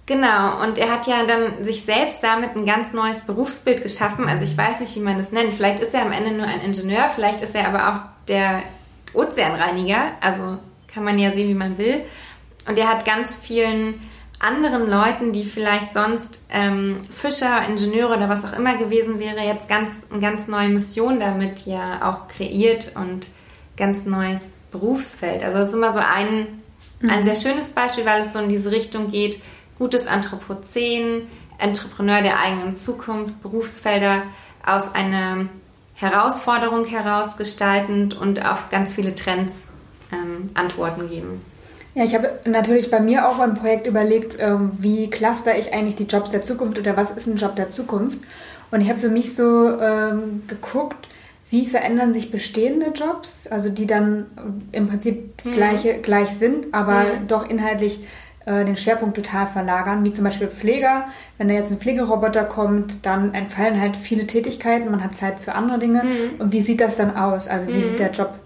Genau, 0.08 0.62
und 0.62 0.78
er 0.78 0.92
hat 0.92 1.08
ja 1.08 1.24
dann 1.26 1.64
sich 1.64 1.86
selbst 1.86 2.24
damit 2.24 2.56
ein 2.56 2.66
ganz 2.66 2.92
neues 2.92 3.22
Berufsbild 3.22 3.84
geschaffen. 3.84 4.28
Also 4.28 4.44
ich 4.44 4.58
weiß 4.58 4.80
nicht, 4.80 4.96
wie 4.96 5.00
man 5.02 5.18
das 5.18 5.32
nennt. 5.32 5.54
Vielleicht 5.54 5.80
ist 5.80 5.94
er 5.94 6.02
am 6.02 6.12
Ende 6.12 6.32
nur 6.32 6.48
ein 6.48 6.62
Ingenieur, 6.62 7.08
vielleicht 7.14 7.42
ist 7.42 7.56
er 7.56 7.68
aber 7.68 7.94
auch 7.94 8.00
der 8.28 8.64
Ozeanreiniger. 9.14 10.12
Also 10.20 10.58
kann 10.94 11.04
man 11.04 11.18
ja 11.20 11.32
sehen, 11.32 11.48
wie 11.48 11.54
man 11.54 11.78
will. 11.78 12.02
Und 12.68 12.78
er 12.78 12.90
hat 12.90 13.06
ganz 13.06 13.36
vielen 13.36 14.02
anderen 14.42 14.90
Leuten, 14.90 15.34
die 15.34 15.46
vielleicht 15.46 15.94
sonst 15.94 16.46
ähm, 16.50 16.98
Fischer, 17.16 17.64
Ingenieure 17.68 18.16
oder 18.16 18.28
was 18.28 18.44
auch 18.44 18.54
immer 18.54 18.76
gewesen 18.76 19.20
wäre, 19.20 19.42
jetzt 19.42 19.70
ganz 19.70 19.92
eine 20.10 20.20
ganz 20.20 20.48
neue 20.48 20.70
Mission 20.70 21.20
damit 21.20 21.66
ja 21.66 22.10
auch 22.10 22.28
kreiert 22.28 22.94
und 22.96 23.32
ganz 23.78 24.06
neues 24.06 24.50
Berufsfeld. 24.72 25.44
Also 25.44 25.60
es 25.60 25.68
ist 25.70 25.74
immer 25.76 25.94
so 25.94 26.00
ein, 26.00 26.62
ein 27.08 27.20
mhm. 27.22 27.26
sehr 27.26 27.36
schönes 27.36 27.70
Beispiel, 27.70 28.06
weil 28.06 28.24
es 28.24 28.34
so 28.34 28.40
in 28.40 28.50
diese 28.50 28.72
Richtung 28.72 29.12
geht, 29.12 29.42
gutes 29.78 30.08
Anthropozän, 30.08 31.28
Entrepreneur 31.58 32.22
der 32.22 32.40
eigenen 32.40 32.76
Zukunft, 32.76 33.42
Berufsfelder 33.42 34.24
aus 34.66 34.94
einer 34.96 35.46
Herausforderung 35.94 36.86
heraus 36.86 37.38
gestaltend 37.38 38.20
und 38.20 38.44
auf 38.44 38.70
ganz 38.70 38.94
viele 38.94 39.14
Trends 39.14 39.68
ähm, 40.12 40.50
Antworten 40.56 41.10
geben. 41.10 41.42
Ja, 41.94 42.06
ich 42.06 42.16
habe 42.16 42.40
natürlich 42.46 42.90
bei 42.90 43.00
mir 43.00 43.28
auch 43.28 43.40
ein 43.40 43.54
Projekt 43.54 43.86
überlegt, 43.86 44.38
ähm, 44.40 44.72
wie 44.78 45.10
cluster 45.10 45.58
ich 45.58 45.74
eigentlich 45.74 45.96
die 45.96 46.06
Jobs 46.06 46.32
der 46.32 46.42
Zukunft 46.42 46.80
oder 46.80 46.96
was 46.96 47.12
ist 47.12 47.28
ein 47.28 47.36
Job 47.36 47.56
der 47.56 47.70
Zukunft. 47.70 48.20
Und 48.72 48.82
ich 48.82 48.90
habe 48.90 49.00
für 49.00 49.10
mich 49.10 49.36
so 49.36 49.78
ähm, 49.80 50.44
geguckt, 50.48 51.08
wie 51.50 51.66
verändern 51.66 52.14
sich 52.14 52.32
bestehende 52.32 52.94
Jobs, 52.96 53.46
also 53.48 53.68
die 53.68 53.86
dann 53.86 54.28
im 54.72 54.88
Prinzip 54.88 55.44
mhm. 55.44 55.54
gleiche, 55.54 56.00
gleich 56.00 56.30
sind, 56.30 56.74
aber 56.74 57.04
mhm. 57.04 57.28
doch 57.28 57.50
inhaltlich 57.50 58.00
äh, 58.46 58.64
den 58.64 58.78
Schwerpunkt 58.78 59.18
total 59.18 59.48
verlagern, 59.48 60.06
wie 60.06 60.14
zum 60.14 60.24
Beispiel 60.24 60.48
Pfleger. 60.48 61.10
Wenn 61.38 61.50
da 61.50 61.56
jetzt 61.56 61.72
ein 61.72 61.78
Pflegeroboter 61.78 62.46
kommt, 62.46 63.06
dann 63.06 63.34
entfallen 63.34 63.82
halt 63.82 63.98
viele 63.98 64.26
Tätigkeiten, 64.26 64.90
man 64.90 65.04
hat 65.04 65.14
Zeit 65.14 65.40
für 65.42 65.54
andere 65.54 65.80
Dinge. 65.80 66.06
Mhm. 66.06 66.40
Und 66.40 66.54
wie 66.54 66.62
sieht 66.62 66.80
das 66.80 66.96
dann 66.96 67.18
aus? 67.18 67.50
Also 67.50 67.68
wie 67.68 67.74
mhm. 67.74 67.84
sieht 67.84 68.00
der 68.00 68.12
Job 68.12 68.40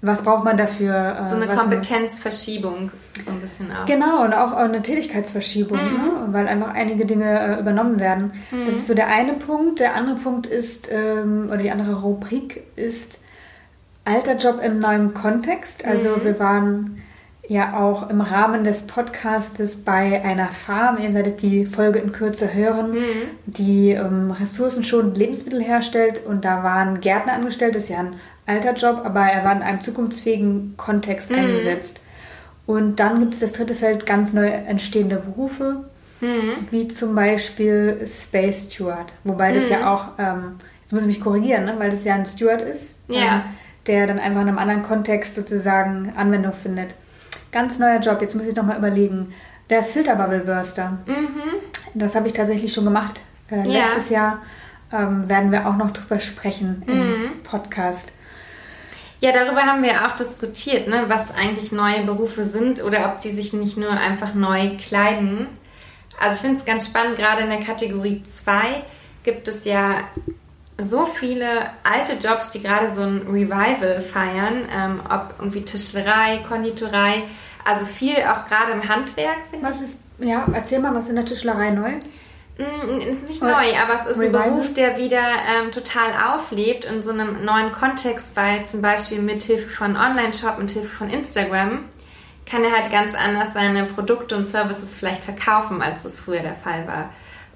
was 0.00 0.22
braucht 0.22 0.44
man 0.44 0.56
dafür? 0.56 1.24
Äh, 1.24 1.28
so 1.28 1.36
eine 1.36 1.48
Kompetenzverschiebung, 1.48 2.92
so 3.20 3.30
ein 3.32 3.40
bisschen 3.40 3.72
auch. 3.72 3.86
Genau, 3.86 4.22
und 4.24 4.32
auch 4.32 4.52
eine 4.52 4.80
Tätigkeitsverschiebung, 4.80 5.78
mhm. 5.78 5.96
ne? 5.96 6.28
weil 6.28 6.46
einfach 6.46 6.74
einige 6.74 7.04
Dinge 7.04 7.56
äh, 7.56 7.60
übernommen 7.60 7.98
werden. 7.98 8.32
Mhm. 8.50 8.66
Das 8.66 8.76
ist 8.76 8.86
so 8.86 8.94
der 8.94 9.08
eine 9.08 9.34
Punkt. 9.34 9.80
Der 9.80 9.94
andere 9.94 10.16
Punkt 10.16 10.46
ist, 10.46 10.88
ähm, 10.90 11.46
oder 11.48 11.58
die 11.58 11.70
andere 11.70 12.00
Rubrik 12.00 12.62
ist 12.76 13.18
alter 14.04 14.36
Job 14.36 14.60
im 14.62 14.78
neuen 14.78 15.14
Kontext. 15.14 15.84
Also 15.84 16.10
mhm. 16.10 16.24
wir 16.24 16.38
waren 16.38 17.02
ja 17.48 17.78
auch 17.78 18.08
im 18.08 18.20
Rahmen 18.20 18.62
des 18.62 18.86
Podcastes 18.86 19.82
bei 19.82 20.22
einer 20.22 20.48
Farm. 20.48 20.98
Ihr 20.98 21.12
werdet 21.12 21.42
die 21.42 21.66
Folge 21.66 21.98
in 21.98 22.12
Kürze 22.12 22.54
hören, 22.54 22.92
mhm. 22.92 23.02
die 23.46 23.90
ähm, 23.92 24.30
ressourcenschonend 24.30 25.16
Lebensmittel 25.16 25.62
herstellt. 25.62 26.24
Und 26.24 26.44
da 26.44 26.62
waren 26.62 27.00
Gärtner 27.00 27.32
angestellt. 27.32 27.74
Das 27.74 27.84
ist 27.84 27.88
ja 27.88 27.98
ein 27.98 28.16
alter 28.48 28.74
Job, 28.74 29.02
aber 29.04 29.20
er 29.20 29.44
war 29.44 29.54
in 29.54 29.62
einem 29.62 29.80
zukunftsfähigen 29.80 30.74
Kontext 30.76 31.30
mhm. 31.30 31.38
eingesetzt. 31.38 32.00
Und 32.66 33.00
dann 33.00 33.20
gibt 33.20 33.34
es 33.34 33.40
das 33.40 33.52
dritte 33.52 33.74
Feld, 33.74 34.04
ganz 34.04 34.32
neu 34.32 34.46
entstehende 34.46 35.16
Berufe, 35.16 35.84
mhm. 36.20 36.66
wie 36.70 36.88
zum 36.88 37.14
Beispiel 37.14 38.04
Space 38.04 38.70
Steward. 38.72 39.12
Wobei 39.24 39.52
das 39.52 39.70
ja 39.70 39.78
mhm. 39.78 39.84
auch, 39.84 40.04
ähm, 40.18 40.56
jetzt 40.82 40.92
muss 40.92 41.02
ich 41.02 41.08
mich 41.08 41.20
korrigieren, 41.20 41.64
ne? 41.64 41.74
weil 41.78 41.90
das 41.90 42.04
ja 42.04 42.14
ein 42.14 42.26
Steward 42.26 42.62
ist, 42.62 42.96
ja. 43.08 43.20
ähm, 43.20 43.42
der 43.86 44.06
dann 44.06 44.18
einfach 44.18 44.42
in 44.42 44.48
einem 44.48 44.58
anderen 44.58 44.82
Kontext 44.82 45.34
sozusagen 45.34 46.12
Anwendung 46.16 46.52
findet. 46.52 46.94
Ganz 47.52 47.78
neuer 47.78 48.00
Job, 48.00 48.20
jetzt 48.20 48.34
muss 48.34 48.46
ich 48.46 48.54
nochmal 48.54 48.78
überlegen. 48.78 49.32
Der 49.70 49.82
Filterbubble 49.82 50.40
Burster. 50.40 50.98
Mhm. 51.06 51.60
Das 51.94 52.14
habe 52.14 52.28
ich 52.28 52.34
tatsächlich 52.34 52.72
schon 52.72 52.84
gemacht. 52.84 53.20
Äh, 53.50 53.66
ja. 53.66 53.86
Letztes 53.86 54.10
Jahr 54.10 54.42
ähm, 54.92 55.28
werden 55.28 55.52
wir 55.52 55.66
auch 55.66 55.76
noch 55.76 55.90
drüber 55.92 56.20
sprechen 56.20 56.82
im 56.86 56.98
mhm. 56.98 57.42
Podcast. 57.42 58.12
Ja, 59.20 59.32
darüber 59.32 59.62
haben 59.62 59.82
wir 59.82 60.06
auch 60.06 60.14
diskutiert, 60.14 60.86
ne, 60.86 61.04
was 61.08 61.34
eigentlich 61.34 61.72
neue 61.72 62.02
Berufe 62.02 62.44
sind 62.44 62.82
oder 62.82 63.12
ob 63.12 63.20
sie 63.20 63.32
sich 63.32 63.52
nicht 63.52 63.76
nur 63.76 63.90
einfach 63.90 64.34
neu 64.34 64.76
kleiden. 64.76 65.48
Also 66.20 66.36
ich 66.36 66.40
finde 66.40 66.58
es 66.58 66.64
ganz 66.64 66.86
spannend, 66.86 67.16
gerade 67.16 67.42
in 67.42 67.50
der 67.50 67.60
Kategorie 67.60 68.22
2 68.28 68.52
gibt 69.24 69.48
es 69.48 69.64
ja 69.64 70.04
so 70.80 71.06
viele 71.06 71.70
alte 71.82 72.12
Jobs, 72.14 72.50
die 72.50 72.62
gerade 72.62 72.94
so 72.94 73.02
ein 73.02 73.26
Revival 73.28 74.00
feiern, 74.00 74.68
ähm, 74.72 75.00
ob 75.08 75.34
irgendwie 75.38 75.62
Tischlerei, 75.62 76.38
Konditorei, 76.48 77.24
also 77.64 77.84
viel 77.84 78.16
auch 78.16 78.44
gerade 78.44 78.72
im 78.72 78.88
Handwerk. 78.88 79.38
Was 79.60 79.80
ist, 79.80 79.98
ja, 80.20 80.46
erzähl 80.52 80.78
mal, 80.78 80.94
was 80.94 81.08
in 81.08 81.16
der 81.16 81.24
Tischlerei 81.24 81.70
neu? 81.70 81.94
Mm, 82.58 83.00
ist 83.00 83.28
nicht 83.28 83.42
neu, 83.42 83.50
aber 83.50 83.94
es 83.94 84.10
ist 84.10 84.18
Revival? 84.18 84.42
ein 84.42 84.50
Beruf, 84.56 84.74
der 84.74 84.98
wieder 84.98 85.20
ähm, 85.20 85.70
total 85.70 86.10
auflebt 86.34 86.84
in 86.84 87.04
so 87.04 87.12
einem 87.12 87.44
neuen 87.44 87.70
Kontext, 87.70 88.32
weil 88.34 88.66
zum 88.66 88.82
Beispiel 88.82 89.22
mit 89.22 89.44
Hilfe 89.44 89.70
von 89.70 89.96
Online-Shop 89.96 90.58
und 90.58 90.72
Hilfe 90.72 90.88
von 90.88 91.08
Instagram 91.08 91.84
kann 92.46 92.64
er 92.64 92.72
halt 92.72 92.90
ganz 92.90 93.14
anders 93.14 93.50
seine 93.54 93.84
Produkte 93.84 94.36
und 94.36 94.48
Services 94.48 94.94
vielleicht 94.94 95.24
verkaufen, 95.24 95.82
als 95.82 96.04
es 96.04 96.18
früher 96.18 96.40
der 96.40 96.56
Fall 96.56 96.86
war. 96.88 97.10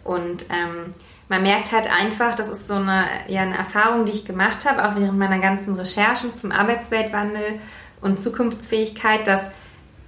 Und 0.05 0.45
ähm, 0.51 0.93
man 1.29 1.43
merkt 1.43 1.73
halt 1.73 1.89
einfach, 1.91 2.35
das 2.35 2.49
ist 2.49 2.69
so 2.69 2.75
eine, 2.75 3.07
ja, 3.27 3.43
eine 3.43 3.57
Erfahrung, 3.57 4.05
die 4.05 4.13
ich 4.13 4.25
gemacht 4.25 4.69
habe, 4.69 4.87
auch 4.87 4.95
während 4.97 5.19
meiner 5.19 5.39
ganzen 5.39 5.75
Recherchen 5.75 6.37
zum 6.37 6.53
Arbeitsweltwandel 6.53 7.59
und 8.01 8.21
Zukunftsfähigkeit, 8.21 9.27
dass 9.27 9.43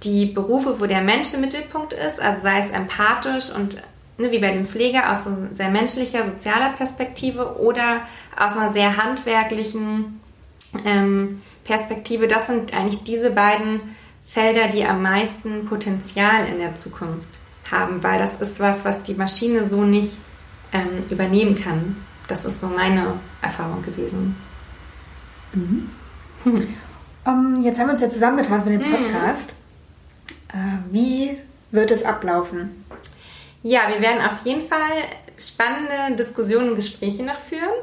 die 0.03 0.27
Berufe, 0.27 0.79
wo 0.79 0.85
der 0.85 1.01
Mensch 1.01 1.33
im 1.33 1.41
Mittelpunkt 1.41 1.93
ist, 1.93 2.21
also 2.21 2.43
sei 2.43 2.59
es 2.59 2.69
empathisch 2.69 3.49
und 3.49 3.81
ne, 4.17 4.31
wie 4.31 4.39
bei 4.39 4.51
dem 4.51 4.65
Pfleger 4.65 5.11
aus 5.11 5.25
so 5.25 5.35
sehr 5.53 5.69
menschlicher, 5.69 6.25
sozialer 6.25 6.71
Perspektive 6.71 7.59
oder 7.59 8.01
aus 8.37 8.55
einer 8.55 8.73
sehr 8.73 8.97
handwerklichen, 8.97 10.19
ähm, 10.83 11.41
Perspektive, 11.65 12.27
das 12.27 12.47
sind 12.47 12.73
eigentlich 12.75 13.03
diese 13.03 13.31
beiden 13.31 13.81
Felder, 14.27 14.67
die 14.67 14.85
am 14.85 15.01
meisten 15.01 15.65
Potenzial 15.65 16.47
in 16.47 16.59
der 16.59 16.75
Zukunft 16.75 17.27
haben, 17.69 18.03
weil 18.03 18.19
das 18.19 18.39
ist 18.39 18.59
was, 18.59 18.85
was 18.85 19.01
die 19.01 19.15
Maschine 19.15 19.67
so 19.67 19.83
nicht 19.83 20.17
ähm, 20.71 21.01
übernehmen 21.09 21.59
kann. 21.59 21.97
Das 22.27 22.45
ist 22.45 22.61
so 22.61 22.67
meine 22.67 23.13
Erfahrung 23.41 23.81
gewesen. 23.81 24.35
Mhm. 25.53 25.89
Hm. 26.43 26.75
Um, 27.25 27.63
jetzt 27.63 27.79
haben 27.79 27.87
wir 27.87 27.93
uns 27.93 28.01
ja 28.01 28.09
zusammengetan 28.09 28.63
für 28.63 28.69
den 28.69 28.81
mhm. 28.81 28.91
Podcast. 28.91 29.53
Mhm. 30.53 30.59
Uh, 30.59 30.93
wie 30.93 31.37
wird 31.71 31.89
es 31.89 32.03
ablaufen? 32.03 32.85
Ja, 33.65 33.89
wir 33.89 33.99
werden 33.99 34.21
auf 34.23 34.45
jeden 34.45 34.67
Fall 34.67 34.91
spannende 35.39 36.15
Diskussionen 36.15 36.69
und 36.69 36.75
Gespräche 36.75 37.23
noch 37.23 37.39
führen. 37.39 37.73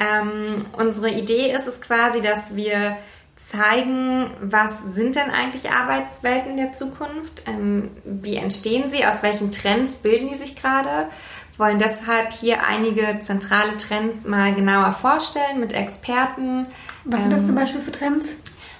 Ähm, 0.00 0.64
unsere 0.72 1.10
Idee 1.10 1.52
ist 1.52 1.66
es 1.66 1.82
quasi, 1.82 2.22
dass 2.22 2.56
wir 2.56 2.96
zeigen, 3.36 4.30
was 4.40 4.82
sind 4.94 5.16
denn 5.16 5.28
eigentlich 5.28 5.70
Arbeitswelten 5.70 6.56
der 6.56 6.72
Zukunft, 6.72 7.42
ähm, 7.46 7.90
wie 8.04 8.36
entstehen 8.36 8.88
sie, 8.88 9.04
aus 9.04 9.22
welchen 9.22 9.52
Trends 9.52 9.96
bilden 9.96 10.28
die 10.28 10.34
sich 10.34 10.56
gerade, 10.56 11.10
wollen 11.58 11.78
deshalb 11.78 12.32
hier 12.32 12.66
einige 12.66 13.20
zentrale 13.20 13.76
Trends 13.76 14.24
mal 14.24 14.54
genauer 14.54 14.94
vorstellen 14.94 15.60
mit 15.60 15.74
Experten. 15.74 16.68
Was 17.04 17.20
sind 17.20 17.32
das 17.34 17.40
ähm, 17.40 17.46
zum 17.48 17.54
Beispiel 17.54 17.82
für 17.82 17.92
Trends? 17.92 18.28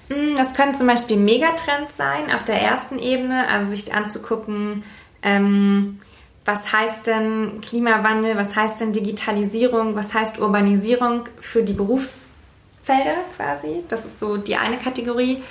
Hm, 0.09 0.35
das 0.35 0.55
können 0.55 0.75
zum 0.75 0.87
Beispiel 0.87 1.19
Megatrends 1.19 1.95
sein 1.95 2.33
auf 2.35 2.43
der 2.43 2.63
ersten 2.63 2.99
Ebene, 2.99 3.49
also 3.51 3.69
sich 3.69 3.93
anzugucken, 3.93 4.83
ähm, 5.23 5.99
was 6.47 6.73
heißt 6.73 7.09
denn 7.09 7.61
Klimawandel, 7.61 8.37
was 8.37 8.55
heißt 8.55 8.81
denn 8.81 8.93
Digitalisierung, 8.93 9.97
was 9.97 10.15
heißt 10.15 10.39
Urbanisierung 10.39 11.25
für 11.41 11.63
die 11.63 11.73
Berufsfelder 11.73 13.17
quasi. 13.37 13.83
Das 13.89 14.05
ist 14.05 14.21
so 14.21 14.37
die 14.37 14.57
eine 14.57 14.79
Kategorie. 14.79 15.43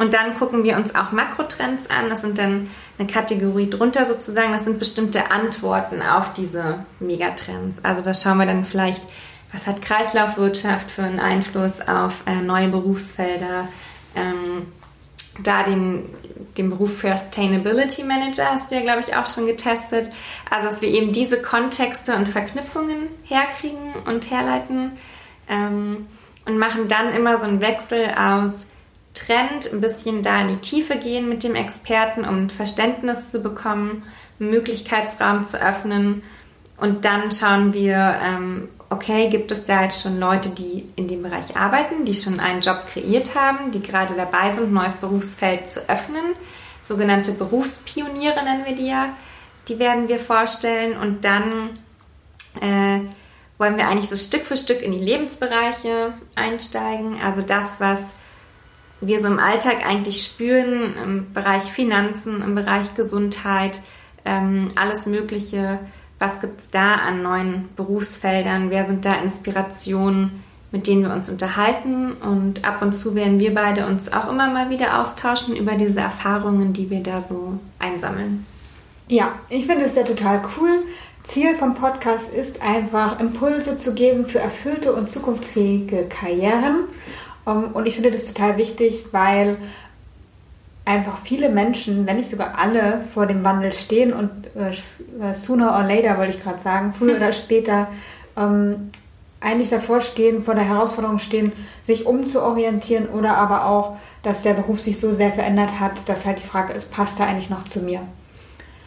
Und 0.00 0.12
dann 0.12 0.36
gucken 0.36 0.64
wir 0.64 0.76
uns 0.76 0.94
auch 0.96 1.12
Makrotrends 1.12 1.88
an. 1.88 2.10
Das 2.10 2.22
sind 2.22 2.38
dann 2.38 2.68
eine 2.98 3.06
Kategorie 3.06 3.70
drunter 3.70 4.06
sozusagen. 4.06 4.52
Das 4.52 4.64
sind 4.64 4.80
bestimmte 4.80 5.30
Antworten 5.30 6.02
auf 6.02 6.32
diese 6.32 6.84
Megatrends. 6.98 7.84
Also 7.84 8.02
da 8.02 8.12
schauen 8.12 8.38
wir 8.38 8.46
dann 8.46 8.64
vielleicht, 8.64 9.02
was 9.52 9.68
hat 9.68 9.82
Kreislaufwirtschaft 9.82 10.90
für 10.90 11.04
einen 11.04 11.20
Einfluss 11.20 11.80
auf 11.80 12.24
äh, 12.26 12.42
neue 12.42 12.68
Berufsfelder. 12.68 13.68
Da 15.42 15.62
den, 15.64 16.04
den 16.56 16.70
Beruf 16.70 16.98
für 16.98 17.16
Sustainability 17.16 18.04
Manager 18.04 18.52
hast 18.52 18.70
du 18.70 18.76
ja, 18.76 18.82
glaube 18.82 19.00
ich, 19.00 19.16
auch 19.16 19.26
schon 19.26 19.46
getestet. 19.46 20.10
Also, 20.50 20.68
dass 20.68 20.80
wir 20.80 20.88
eben 20.88 21.12
diese 21.12 21.42
Kontexte 21.42 22.14
und 22.14 22.28
Verknüpfungen 22.28 23.08
herkriegen 23.24 23.94
und 24.06 24.30
herleiten 24.30 24.92
ähm, 25.48 26.06
und 26.46 26.58
machen 26.58 26.88
dann 26.88 27.12
immer 27.14 27.38
so 27.38 27.46
einen 27.46 27.60
Wechsel 27.60 28.06
aus 28.16 28.66
Trend, 29.14 29.72
ein 29.72 29.80
bisschen 29.80 30.22
da 30.22 30.40
in 30.40 30.48
die 30.48 30.56
Tiefe 30.56 30.96
gehen 30.96 31.28
mit 31.28 31.44
dem 31.44 31.54
Experten, 31.54 32.24
um 32.24 32.44
ein 32.44 32.50
Verständnis 32.50 33.30
zu 33.30 33.40
bekommen, 33.40 34.02
einen 34.40 34.50
Möglichkeitsraum 34.50 35.44
zu 35.44 35.60
öffnen. 35.60 36.22
Und 36.76 37.04
dann 37.04 37.30
schauen 37.30 37.72
wir, 37.72 38.16
ähm, 38.22 38.68
okay, 38.94 39.28
gibt 39.28 39.50
es 39.50 39.64
da 39.64 39.82
jetzt 39.82 40.02
schon 40.02 40.18
Leute, 40.18 40.50
die 40.50 40.88
in 40.96 41.08
dem 41.08 41.22
Bereich 41.22 41.56
arbeiten, 41.56 42.04
die 42.04 42.14
schon 42.14 42.40
einen 42.40 42.60
Job 42.60 42.86
kreiert 42.86 43.34
haben, 43.34 43.70
die 43.70 43.82
gerade 43.82 44.14
dabei 44.14 44.54
sind, 44.54 44.68
ein 44.68 44.72
neues 44.72 44.94
Berufsfeld 44.94 45.68
zu 45.68 45.80
öffnen. 45.88 46.34
Sogenannte 46.82 47.32
Berufspioniere 47.32 48.42
nennen 48.44 48.64
wir 48.64 48.74
die 48.74 48.86
ja. 48.86 49.16
Die 49.68 49.78
werden 49.78 50.08
wir 50.08 50.18
vorstellen 50.18 50.96
und 50.96 51.24
dann 51.24 51.78
äh, 52.60 53.00
wollen 53.58 53.76
wir 53.76 53.88
eigentlich 53.88 54.10
so 54.10 54.16
Stück 54.16 54.46
für 54.46 54.56
Stück 54.56 54.82
in 54.82 54.92
die 54.92 55.04
Lebensbereiche 55.04 56.14
einsteigen. 56.34 57.20
Also 57.22 57.42
das, 57.42 57.80
was 57.80 58.00
wir 59.00 59.20
so 59.20 59.26
im 59.26 59.38
Alltag 59.38 59.86
eigentlich 59.86 60.22
spüren, 60.24 60.94
im 61.02 61.32
Bereich 61.32 61.64
Finanzen, 61.64 62.42
im 62.42 62.54
Bereich 62.54 62.94
Gesundheit, 62.94 63.80
ähm, 64.24 64.68
alles 64.76 65.06
Mögliche 65.06 65.80
was 66.18 66.40
gibt 66.40 66.60
es 66.60 66.70
da 66.70 66.94
an 66.94 67.22
neuen 67.22 67.68
Berufsfeldern? 67.76 68.70
Wer 68.70 68.84
sind 68.84 69.04
da 69.04 69.14
Inspirationen, 69.14 70.42
mit 70.70 70.86
denen 70.86 71.02
wir 71.02 71.12
uns 71.12 71.28
unterhalten? 71.28 72.12
Und 72.12 72.64
ab 72.64 72.82
und 72.82 72.92
zu 72.92 73.14
werden 73.14 73.38
wir 73.38 73.54
beide 73.54 73.86
uns 73.86 74.12
auch 74.12 74.30
immer 74.30 74.48
mal 74.50 74.70
wieder 74.70 75.00
austauschen 75.00 75.56
über 75.56 75.74
diese 75.74 76.00
Erfahrungen, 76.00 76.72
die 76.72 76.90
wir 76.90 77.02
da 77.02 77.20
so 77.20 77.58
einsammeln. 77.78 78.46
Ja, 79.08 79.34
ich 79.50 79.66
finde 79.66 79.84
es 79.84 79.94
ja 79.94 80.02
total 80.02 80.42
cool. 80.58 80.82
Ziel 81.24 81.56
vom 81.56 81.74
Podcast 81.74 82.32
ist 82.32 82.62
einfach, 82.62 83.18
Impulse 83.18 83.78
zu 83.78 83.94
geben 83.94 84.26
für 84.26 84.38
erfüllte 84.38 84.92
und 84.92 85.10
zukunftsfähige 85.10 86.04
Karrieren. 86.08 86.84
Ähm, 87.46 87.70
und 87.72 87.86
ich 87.86 87.94
finde 87.94 88.10
das 88.10 88.26
total 88.26 88.56
wichtig, 88.56 89.06
weil 89.12 89.56
einfach 90.84 91.18
viele 91.18 91.48
Menschen, 91.48 92.06
wenn 92.06 92.16
nicht 92.16 92.30
sogar 92.30 92.58
alle, 92.58 93.02
vor 93.14 93.26
dem 93.26 93.42
Wandel 93.42 93.72
stehen 93.72 94.12
und 94.12 94.30
äh, 94.54 95.32
sooner 95.32 95.74
or 95.74 95.82
later, 95.82 96.18
wollte 96.18 96.36
ich 96.36 96.42
gerade 96.42 96.60
sagen, 96.60 96.94
früher 96.96 97.16
oder 97.16 97.32
später, 97.32 97.88
ähm, 98.36 98.90
eigentlich 99.40 99.70
davor 99.70 100.00
stehen, 100.00 100.42
vor 100.42 100.54
der 100.54 100.64
Herausforderung 100.64 101.18
stehen, 101.18 101.52
sich 101.82 102.06
umzuorientieren 102.06 103.08
oder 103.08 103.36
aber 103.36 103.66
auch, 103.66 103.96
dass 104.22 104.42
der 104.42 104.54
Beruf 104.54 104.80
sich 104.80 104.98
so 104.98 105.12
sehr 105.12 105.32
verändert 105.32 105.80
hat, 105.80 106.08
dass 106.08 106.24
halt 106.24 106.38
die 106.38 106.46
Frage 106.46 106.72
ist, 106.72 106.90
passt 106.90 107.20
er 107.20 107.26
eigentlich 107.26 107.50
noch 107.50 107.64
zu 107.64 107.80
mir? 107.80 108.00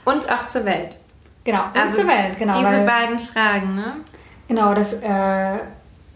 Und 0.03 0.31
auch 0.31 0.47
zur 0.47 0.65
Welt. 0.65 0.97
Genau, 1.43 1.63
und 1.73 1.79
also 1.79 2.01
zur 2.01 2.07
Welt, 2.07 2.39
genau. 2.39 2.53
Diese 2.53 2.65
weil, 2.65 2.86
beiden 2.86 3.19
Fragen, 3.19 3.75
ne? 3.75 3.97
Genau, 4.47 4.73
das 4.73 4.93
äh, 4.93 5.60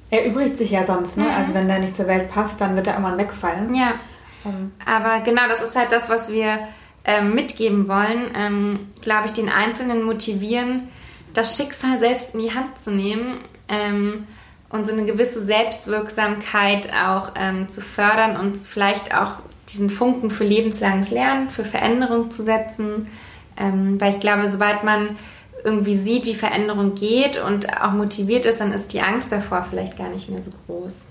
erübrigt 0.09 0.57
sich 0.57 0.71
ja 0.71 0.83
sonst, 0.83 1.17
ne? 1.17 1.25
Mhm. 1.25 1.31
Also 1.37 1.53
wenn 1.53 1.67
der 1.67 1.79
nicht 1.79 1.95
zur 1.95 2.07
Welt 2.07 2.29
passt, 2.29 2.59
dann 2.59 2.75
wird 2.75 2.87
er 2.87 2.93
irgendwann 2.93 3.17
wegfallen. 3.17 3.75
Ja. 3.75 3.93
Ähm, 4.45 4.71
Aber 4.85 5.19
genau, 5.21 5.43
das 5.47 5.61
ist 5.61 5.75
halt 5.75 5.91
das, 5.91 6.09
was 6.09 6.29
wir 6.29 6.55
ähm, 7.05 7.33
mitgeben 7.33 7.87
wollen. 7.87 8.31
Ähm, 8.35 8.79
Glaube 9.01 9.27
ich, 9.27 9.33
den 9.33 9.49
Einzelnen 9.49 10.03
motivieren, 10.03 10.89
das 11.33 11.55
Schicksal 11.55 11.99
selbst 11.99 12.33
in 12.33 12.41
die 12.41 12.53
Hand 12.53 12.79
zu 12.79 12.91
nehmen 12.91 13.39
ähm, 13.67 14.27
und 14.69 14.87
so 14.87 14.93
eine 14.93 15.05
gewisse 15.05 15.43
Selbstwirksamkeit 15.43 16.91
auch 16.93 17.31
ähm, 17.39 17.69
zu 17.69 17.81
fördern 17.81 18.37
und 18.37 18.57
vielleicht 18.57 19.15
auch 19.15 19.33
diesen 19.69 19.89
Funken 19.89 20.31
für 20.31 20.43
lebenslanges 20.43 21.11
Lernen, 21.11 21.49
für 21.49 21.65
Veränderung 21.65 22.31
zu 22.31 22.43
setzen. 22.43 23.07
Ähm, 23.57 23.99
weil 23.99 24.13
ich 24.13 24.19
glaube, 24.19 24.49
sobald 24.49 24.83
man 24.83 25.17
irgendwie 25.63 25.95
sieht, 25.95 26.25
wie 26.25 26.33
Veränderung 26.33 26.95
geht 26.95 27.41
und 27.41 27.81
auch 27.81 27.91
motiviert 27.91 28.45
ist, 28.45 28.59
dann 28.59 28.73
ist 28.73 28.93
die 28.93 29.01
Angst 29.01 29.31
davor 29.31 29.65
vielleicht 29.69 29.97
gar 29.97 30.09
nicht 30.09 30.29
mehr 30.29 30.43
so 30.43 30.51
groß. 30.65 31.05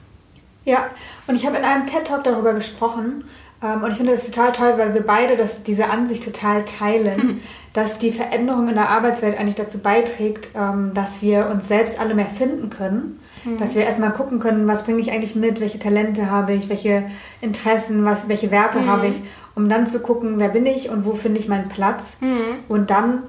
Ja, 0.64 0.87
und 1.27 1.37
ich 1.37 1.46
habe 1.46 1.57
in 1.57 1.64
einem 1.64 1.87
TED-Talk 1.87 2.25
darüber 2.25 2.53
gesprochen. 2.55 3.25
Ähm, 3.62 3.83
und 3.83 3.90
ich 3.90 3.96
finde 3.96 4.12
das 4.12 4.31
total 4.31 4.53
toll, 4.53 4.75
weil 4.77 4.94
wir 4.94 5.03
beide 5.03 5.37
das, 5.37 5.62
diese 5.62 5.88
Ansicht 5.90 6.25
total 6.25 6.64
teilen, 6.64 7.27
mhm. 7.27 7.40
dass 7.73 7.99
die 7.99 8.12
Veränderung 8.12 8.68
in 8.68 8.75
der 8.75 8.88
Arbeitswelt 8.88 9.38
eigentlich 9.38 9.57
dazu 9.57 9.79
beiträgt, 9.79 10.49
ähm, 10.55 10.92
dass 10.94 11.23
wir 11.23 11.49
uns 11.49 11.68
selbst 11.68 12.01
alle 12.01 12.14
mehr 12.14 12.27
finden 12.27 12.70
können. 12.70 13.20
Mhm. 13.44 13.59
Dass 13.59 13.75
wir 13.75 13.85
erstmal 13.85 14.12
gucken 14.12 14.40
können, 14.40 14.66
was 14.66 14.85
bringe 14.85 15.01
ich 15.01 15.12
eigentlich 15.12 15.35
mit, 15.35 15.61
welche 15.61 15.79
Talente 15.79 16.31
habe 16.31 16.53
ich, 16.55 16.68
welche 16.68 17.05
Interessen, 17.40 18.05
was, 18.05 18.29
welche 18.29 18.51
Werte 18.51 18.81
mhm. 18.81 18.87
habe 18.87 19.09
ich, 19.09 19.20
um 19.55 19.68
dann 19.68 19.87
zu 19.87 20.01
gucken, 20.01 20.35
wer 20.38 20.49
bin 20.49 20.66
ich 20.66 20.90
und 20.90 21.05
wo 21.05 21.12
finde 21.12 21.38
ich 21.38 21.49
meinen 21.49 21.68
Platz. 21.68 22.18
Mhm. 22.20 22.64
Und 22.68 22.90
dann 22.90 23.25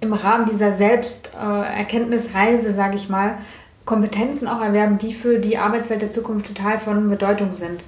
im 0.00 0.12
Rahmen 0.12 0.46
dieser 0.46 0.72
Selbsterkenntnisreise, 0.72 2.68
äh, 2.68 2.72
sage 2.72 2.96
ich 2.96 3.08
mal, 3.08 3.38
Kompetenzen 3.84 4.48
auch 4.48 4.60
erwerben, 4.60 4.98
die 4.98 5.12
für 5.12 5.38
die 5.38 5.58
Arbeitswelt 5.58 6.02
der 6.02 6.10
Zukunft 6.10 6.46
total 6.46 6.78
von 6.78 7.08
Bedeutung 7.08 7.52
sind. 7.52 7.80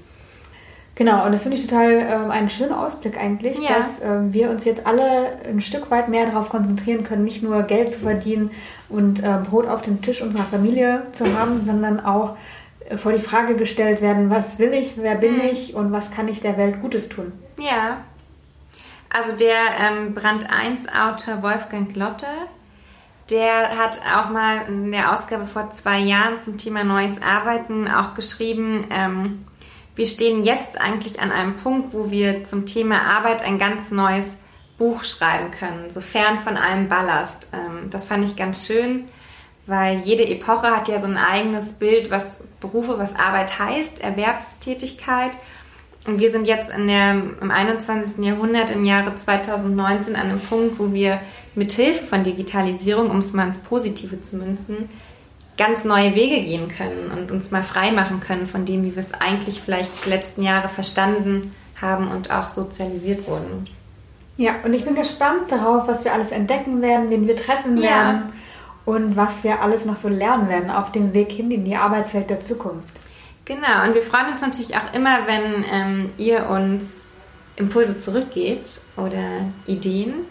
Genau, 0.97 1.27
und 1.27 1.33
das 1.33 1.43
finde 1.43 1.59
ich 1.59 1.67
total 1.67 1.93
äh, 1.93 2.31
einen 2.31 2.49
schönen 2.49 2.73
Ausblick 2.73 3.19
eigentlich, 3.19 3.59
ja. 3.59 3.77
dass 3.77 4.01
äh, 4.01 4.33
wir 4.33 4.49
uns 4.49 4.65
jetzt 4.65 4.87
alle 4.87 5.39
ein 5.47 5.61
Stück 5.61 5.91
weit 5.91 6.09
mehr 6.09 6.25
darauf 6.25 6.49
konzentrieren 6.49 7.05
können, 7.05 7.23
nicht 7.23 7.43
nur 7.43 7.63
Geld 7.65 7.93
zu 7.93 7.99
verdienen 7.99 8.51
und 8.89 9.23
äh, 9.23 9.39
Brot 9.49 9.69
auf 9.69 9.83
dem 9.83 10.01
Tisch 10.01 10.23
unserer 10.23 10.45
Familie 10.45 11.03
zu 11.13 11.39
haben, 11.39 11.61
sondern 11.61 12.01
auch 12.01 12.39
äh, 12.89 12.97
vor 12.97 13.13
die 13.13 13.19
Frage 13.19 13.57
gestellt 13.57 14.01
werden, 14.01 14.31
was 14.31 14.59
will 14.59 14.73
ich, 14.73 14.97
wer 14.97 15.17
bin 15.17 15.35
mhm. 15.35 15.41
ich 15.53 15.75
und 15.75 15.93
was 15.93 16.11
kann 16.11 16.29
ich 16.29 16.41
der 16.41 16.57
Welt 16.57 16.81
Gutes 16.81 17.11
tun. 17.11 17.31
Ja. 17.59 17.99
Also 19.13 19.37
der 19.37 19.55
ähm, 19.79 20.15
Brand 20.15 20.51
1 20.51 20.87
Autor 20.89 21.43
Wolfgang 21.43 21.95
Lotte, 21.95 22.27
der 23.31 23.77
hat 23.77 24.01
auch 24.17 24.31
mal 24.31 24.67
in 24.69 24.93
der 24.93 25.13
Ausgabe 25.13 25.47
vor 25.47 25.71
zwei 25.71 25.99
Jahren 25.99 26.41
zum 26.41 26.59
Thema 26.59 26.85
Neues 26.85 27.21
Arbeiten 27.21 27.89
auch 27.89 28.15
geschrieben, 28.15 28.87
ähm, 28.91 29.45
wir 29.97 30.07
stehen 30.07 30.45
jetzt 30.45 30.79
eigentlich 30.79 31.21
an 31.21 31.33
einem 31.33 31.57
Punkt, 31.57 31.95
wo 31.95 32.11
wir 32.11 32.45
zum 32.45 32.67
Thema 32.67 33.01
Arbeit 33.17 33.43
ein 33.43 33.59
ganz 33.59 33.91
neues 33.91 34.37
Buch 34.77 35.05
schreiben 35.05 35.51
können, 35.51 35.91
so 35.91 36.03
fern 36.03 36.39
von 36.39 36.59
allem 36.59 36.89
Ballast. 36.89 37.49
Ähm, 37.53 37.89
das 37.91 38.05
fand 38.05 38.23
ich 38.25 38.37
ganz 38.37 38.67
schön, 38.67 39.09
weil 39.67 39.99
jede 40.01 40.29
Epoche 40.29 40.71
hat 40.71 40.89
ja 40.89 41.01
so 41.01 41.07
ein 41.07 41.17
eigenes 41.17 41.73
Bild, 41.73 42.11
was 42.11 42.37
Berufe, 42.61 42.99
was 42.99 43.17
Arbeit 43.17 43.59
heißt, 43.59 44.01
Erwerbstätigkeit. 44.01 45.37
Und 46.07 46.21
wir 46.21 46.31
sind 46.31 46.47
jetzt 46.47 46.71
der, 46.71 47.11
im 47.41 47.51
21. 47.51 48.25
Jahrhundert, 48.25 48.71
im 48.71 48.85
Jahre 48.85 49.17
2019, 49.17 50.15
an 50.15 50.29
einem 50.29 50.43
Punkt, 50.43 50.79
wo 50.79 50.93
wir 50.93 51.19
mit 51.57 51.73
Hilfe 51.73 52.05
von 52.05 52.23
Digitalisierung, 52.23 53.11
um 53.11 53.19
es 53.19 53.33
mal 53.33 53.47
ins 53.47 53.57
Positive 53.57 54.23
zu 54.23 54.37
münzen, 54.37 54.89
ganz 55.57 55.85
neue 55.85 56.15
Wege 56.15 56.43
gehen 56.43 56.69
können 56.69 57.11
und 57.11 57.31
uns 57.31 57.51
mal 57.51 57.63
frei 57.63 57.91
machen 57.91 58.21
können 58.21 58.47
von 58.47 58.65
dem, 58.65 58.85
wie 58.85 58.95
wir 58.95 59.01
es 59.01 59.15
eigentlich 59.15 59.61
vielleicht 59.61 60.05
die 60.05 60.11
letzten 60.11 60.43
Jahre 60.43 60.69
verstanden 60.69 61.55
haben 61.81 62.09
und 62.09 62.31
auch 62.31 62.49
sozialisiert 62.49 63.27
wurden. 63.27 63.67
Ja, 64.37 64.57
und 64.65 64.75
ich 64.75 64.85
bin 64.85 64.95
gespannt 64.95 65.51
darauf, 65.51 65.89
was 65.89 66.05
wir 66.05 66.13
alles 66.13 66.31
entdecken 66.31 66.83
werden, 66.83 67.09
wen 67.09 67.27
wir 67.27 67.37
treffen 67.37 67.79
ja. 67.79 67.83
werden 67.83 68.33
und 68.85 69.17
was 69.17 69.45
wir 69.45 69.63
alles 69.63 69.87
noch 69.87 69.97
so 69.97 70.09
lernen 70.09 70.51
werden 70.51 70.71
auf 70.71 70.93
dem 70.93 71.15
Weg 71.15 71.33
hin 71.33 71.51
in 71.51 71.65
die 71.65 71.77
Arbeitswelt 71.77 72.29
der 72.29 72.41
Zukunft. 72.41 72.95
Genau, 73.47 73.85
und 73.87 73.95
wir 73.95 74.03
freuen 74.03 74.33
uns 74.33 74.43
natürlich 74.43 74.77
auch 74.77 74.93
immer, 74.93 75.27
wenn 75.27 75.65
ähm, 75.73 76.11
ihr 76.19 76.51
uns 76.51 77.05
Impulse 77.57 77.99
zurückgebt 77.99 78.83
oder 78.99 79.53
Ideen, 79.67 80.27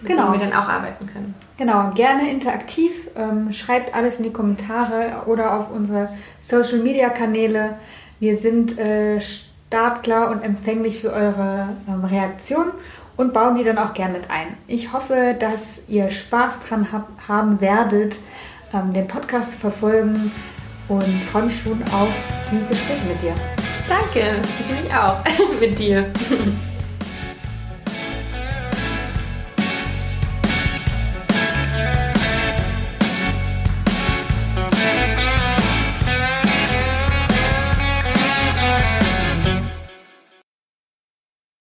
mit 0.00 0.12
genau. 0.12 0.30
denen 0.30 0.40
wir 0.40 0.48
dann 0.50 0.58
auch 0.58 0.68
arbeiten 0.68 1.06
können. 1.06 1.34
Genau, 1.58 1.90
gerne 1.94 2.30
interaktiv. 2.30 2.92
Ähm, 3.16 3.52
schreibt 3.52 3.94
alles 3.94 4.18
in 4.18 4.24
die 4.24 4.32
Kommentare 4.32 5.22
oder 5.26 5.58
auf 5.58 5.70
unsere 5.70 6.10
Social 6.40 6.78
Media 6.78 7.08
Kanäle. 7.08 7.76
Wir 8.20 8.36
sind 8.36 8.78
äh, 8.78 9.20
startklar 9.20 10.30
und 10.30 10.42
empfänglich 10.42 11.00
für 11.00 11.12
eure 11.12 11.68
ähm, 11.88 12.04
Reaktionen 12.04 12.72
und 13.16 13.32
bauen 13.32 13.56
die 13.56 13.64
dann 13.64 13.78
auch 13.78 13.94
gern 13.94 14.12
mit 14.12 14.30
ein. 14.30 14.48
Ich 14.66 14.92
hoffe, 14.92 15.34
dass 15.38 15.80
ihr 15.88 16.10
Spaß 16.10 16.68
dran 16.68 16.92
hab, 16.92 17.08
haben 17.28 17.60
werdet, 17.60 18.16
ähm, 18.72 18.92
den 18.92 19.06
Podcast 19.06 19.52
zu 19.52 19.58
verfolgen 19.58 20.32
und 20.88 21.22
freue 21.32 21.44
mich 21.44 21.60
schon 21.60 21.82
auf 21.92 22.08
die 22.50 22.58
Gespräche 22.68 23.06
mit 23.06 23.22
dir. 23.22 23.34
Danke, 23.88 24.40
ich 24.60 24.82
mich 24.82 24.94
auch 24.94 25.22
mit 25.60 25.78
dir. 25.78 26.06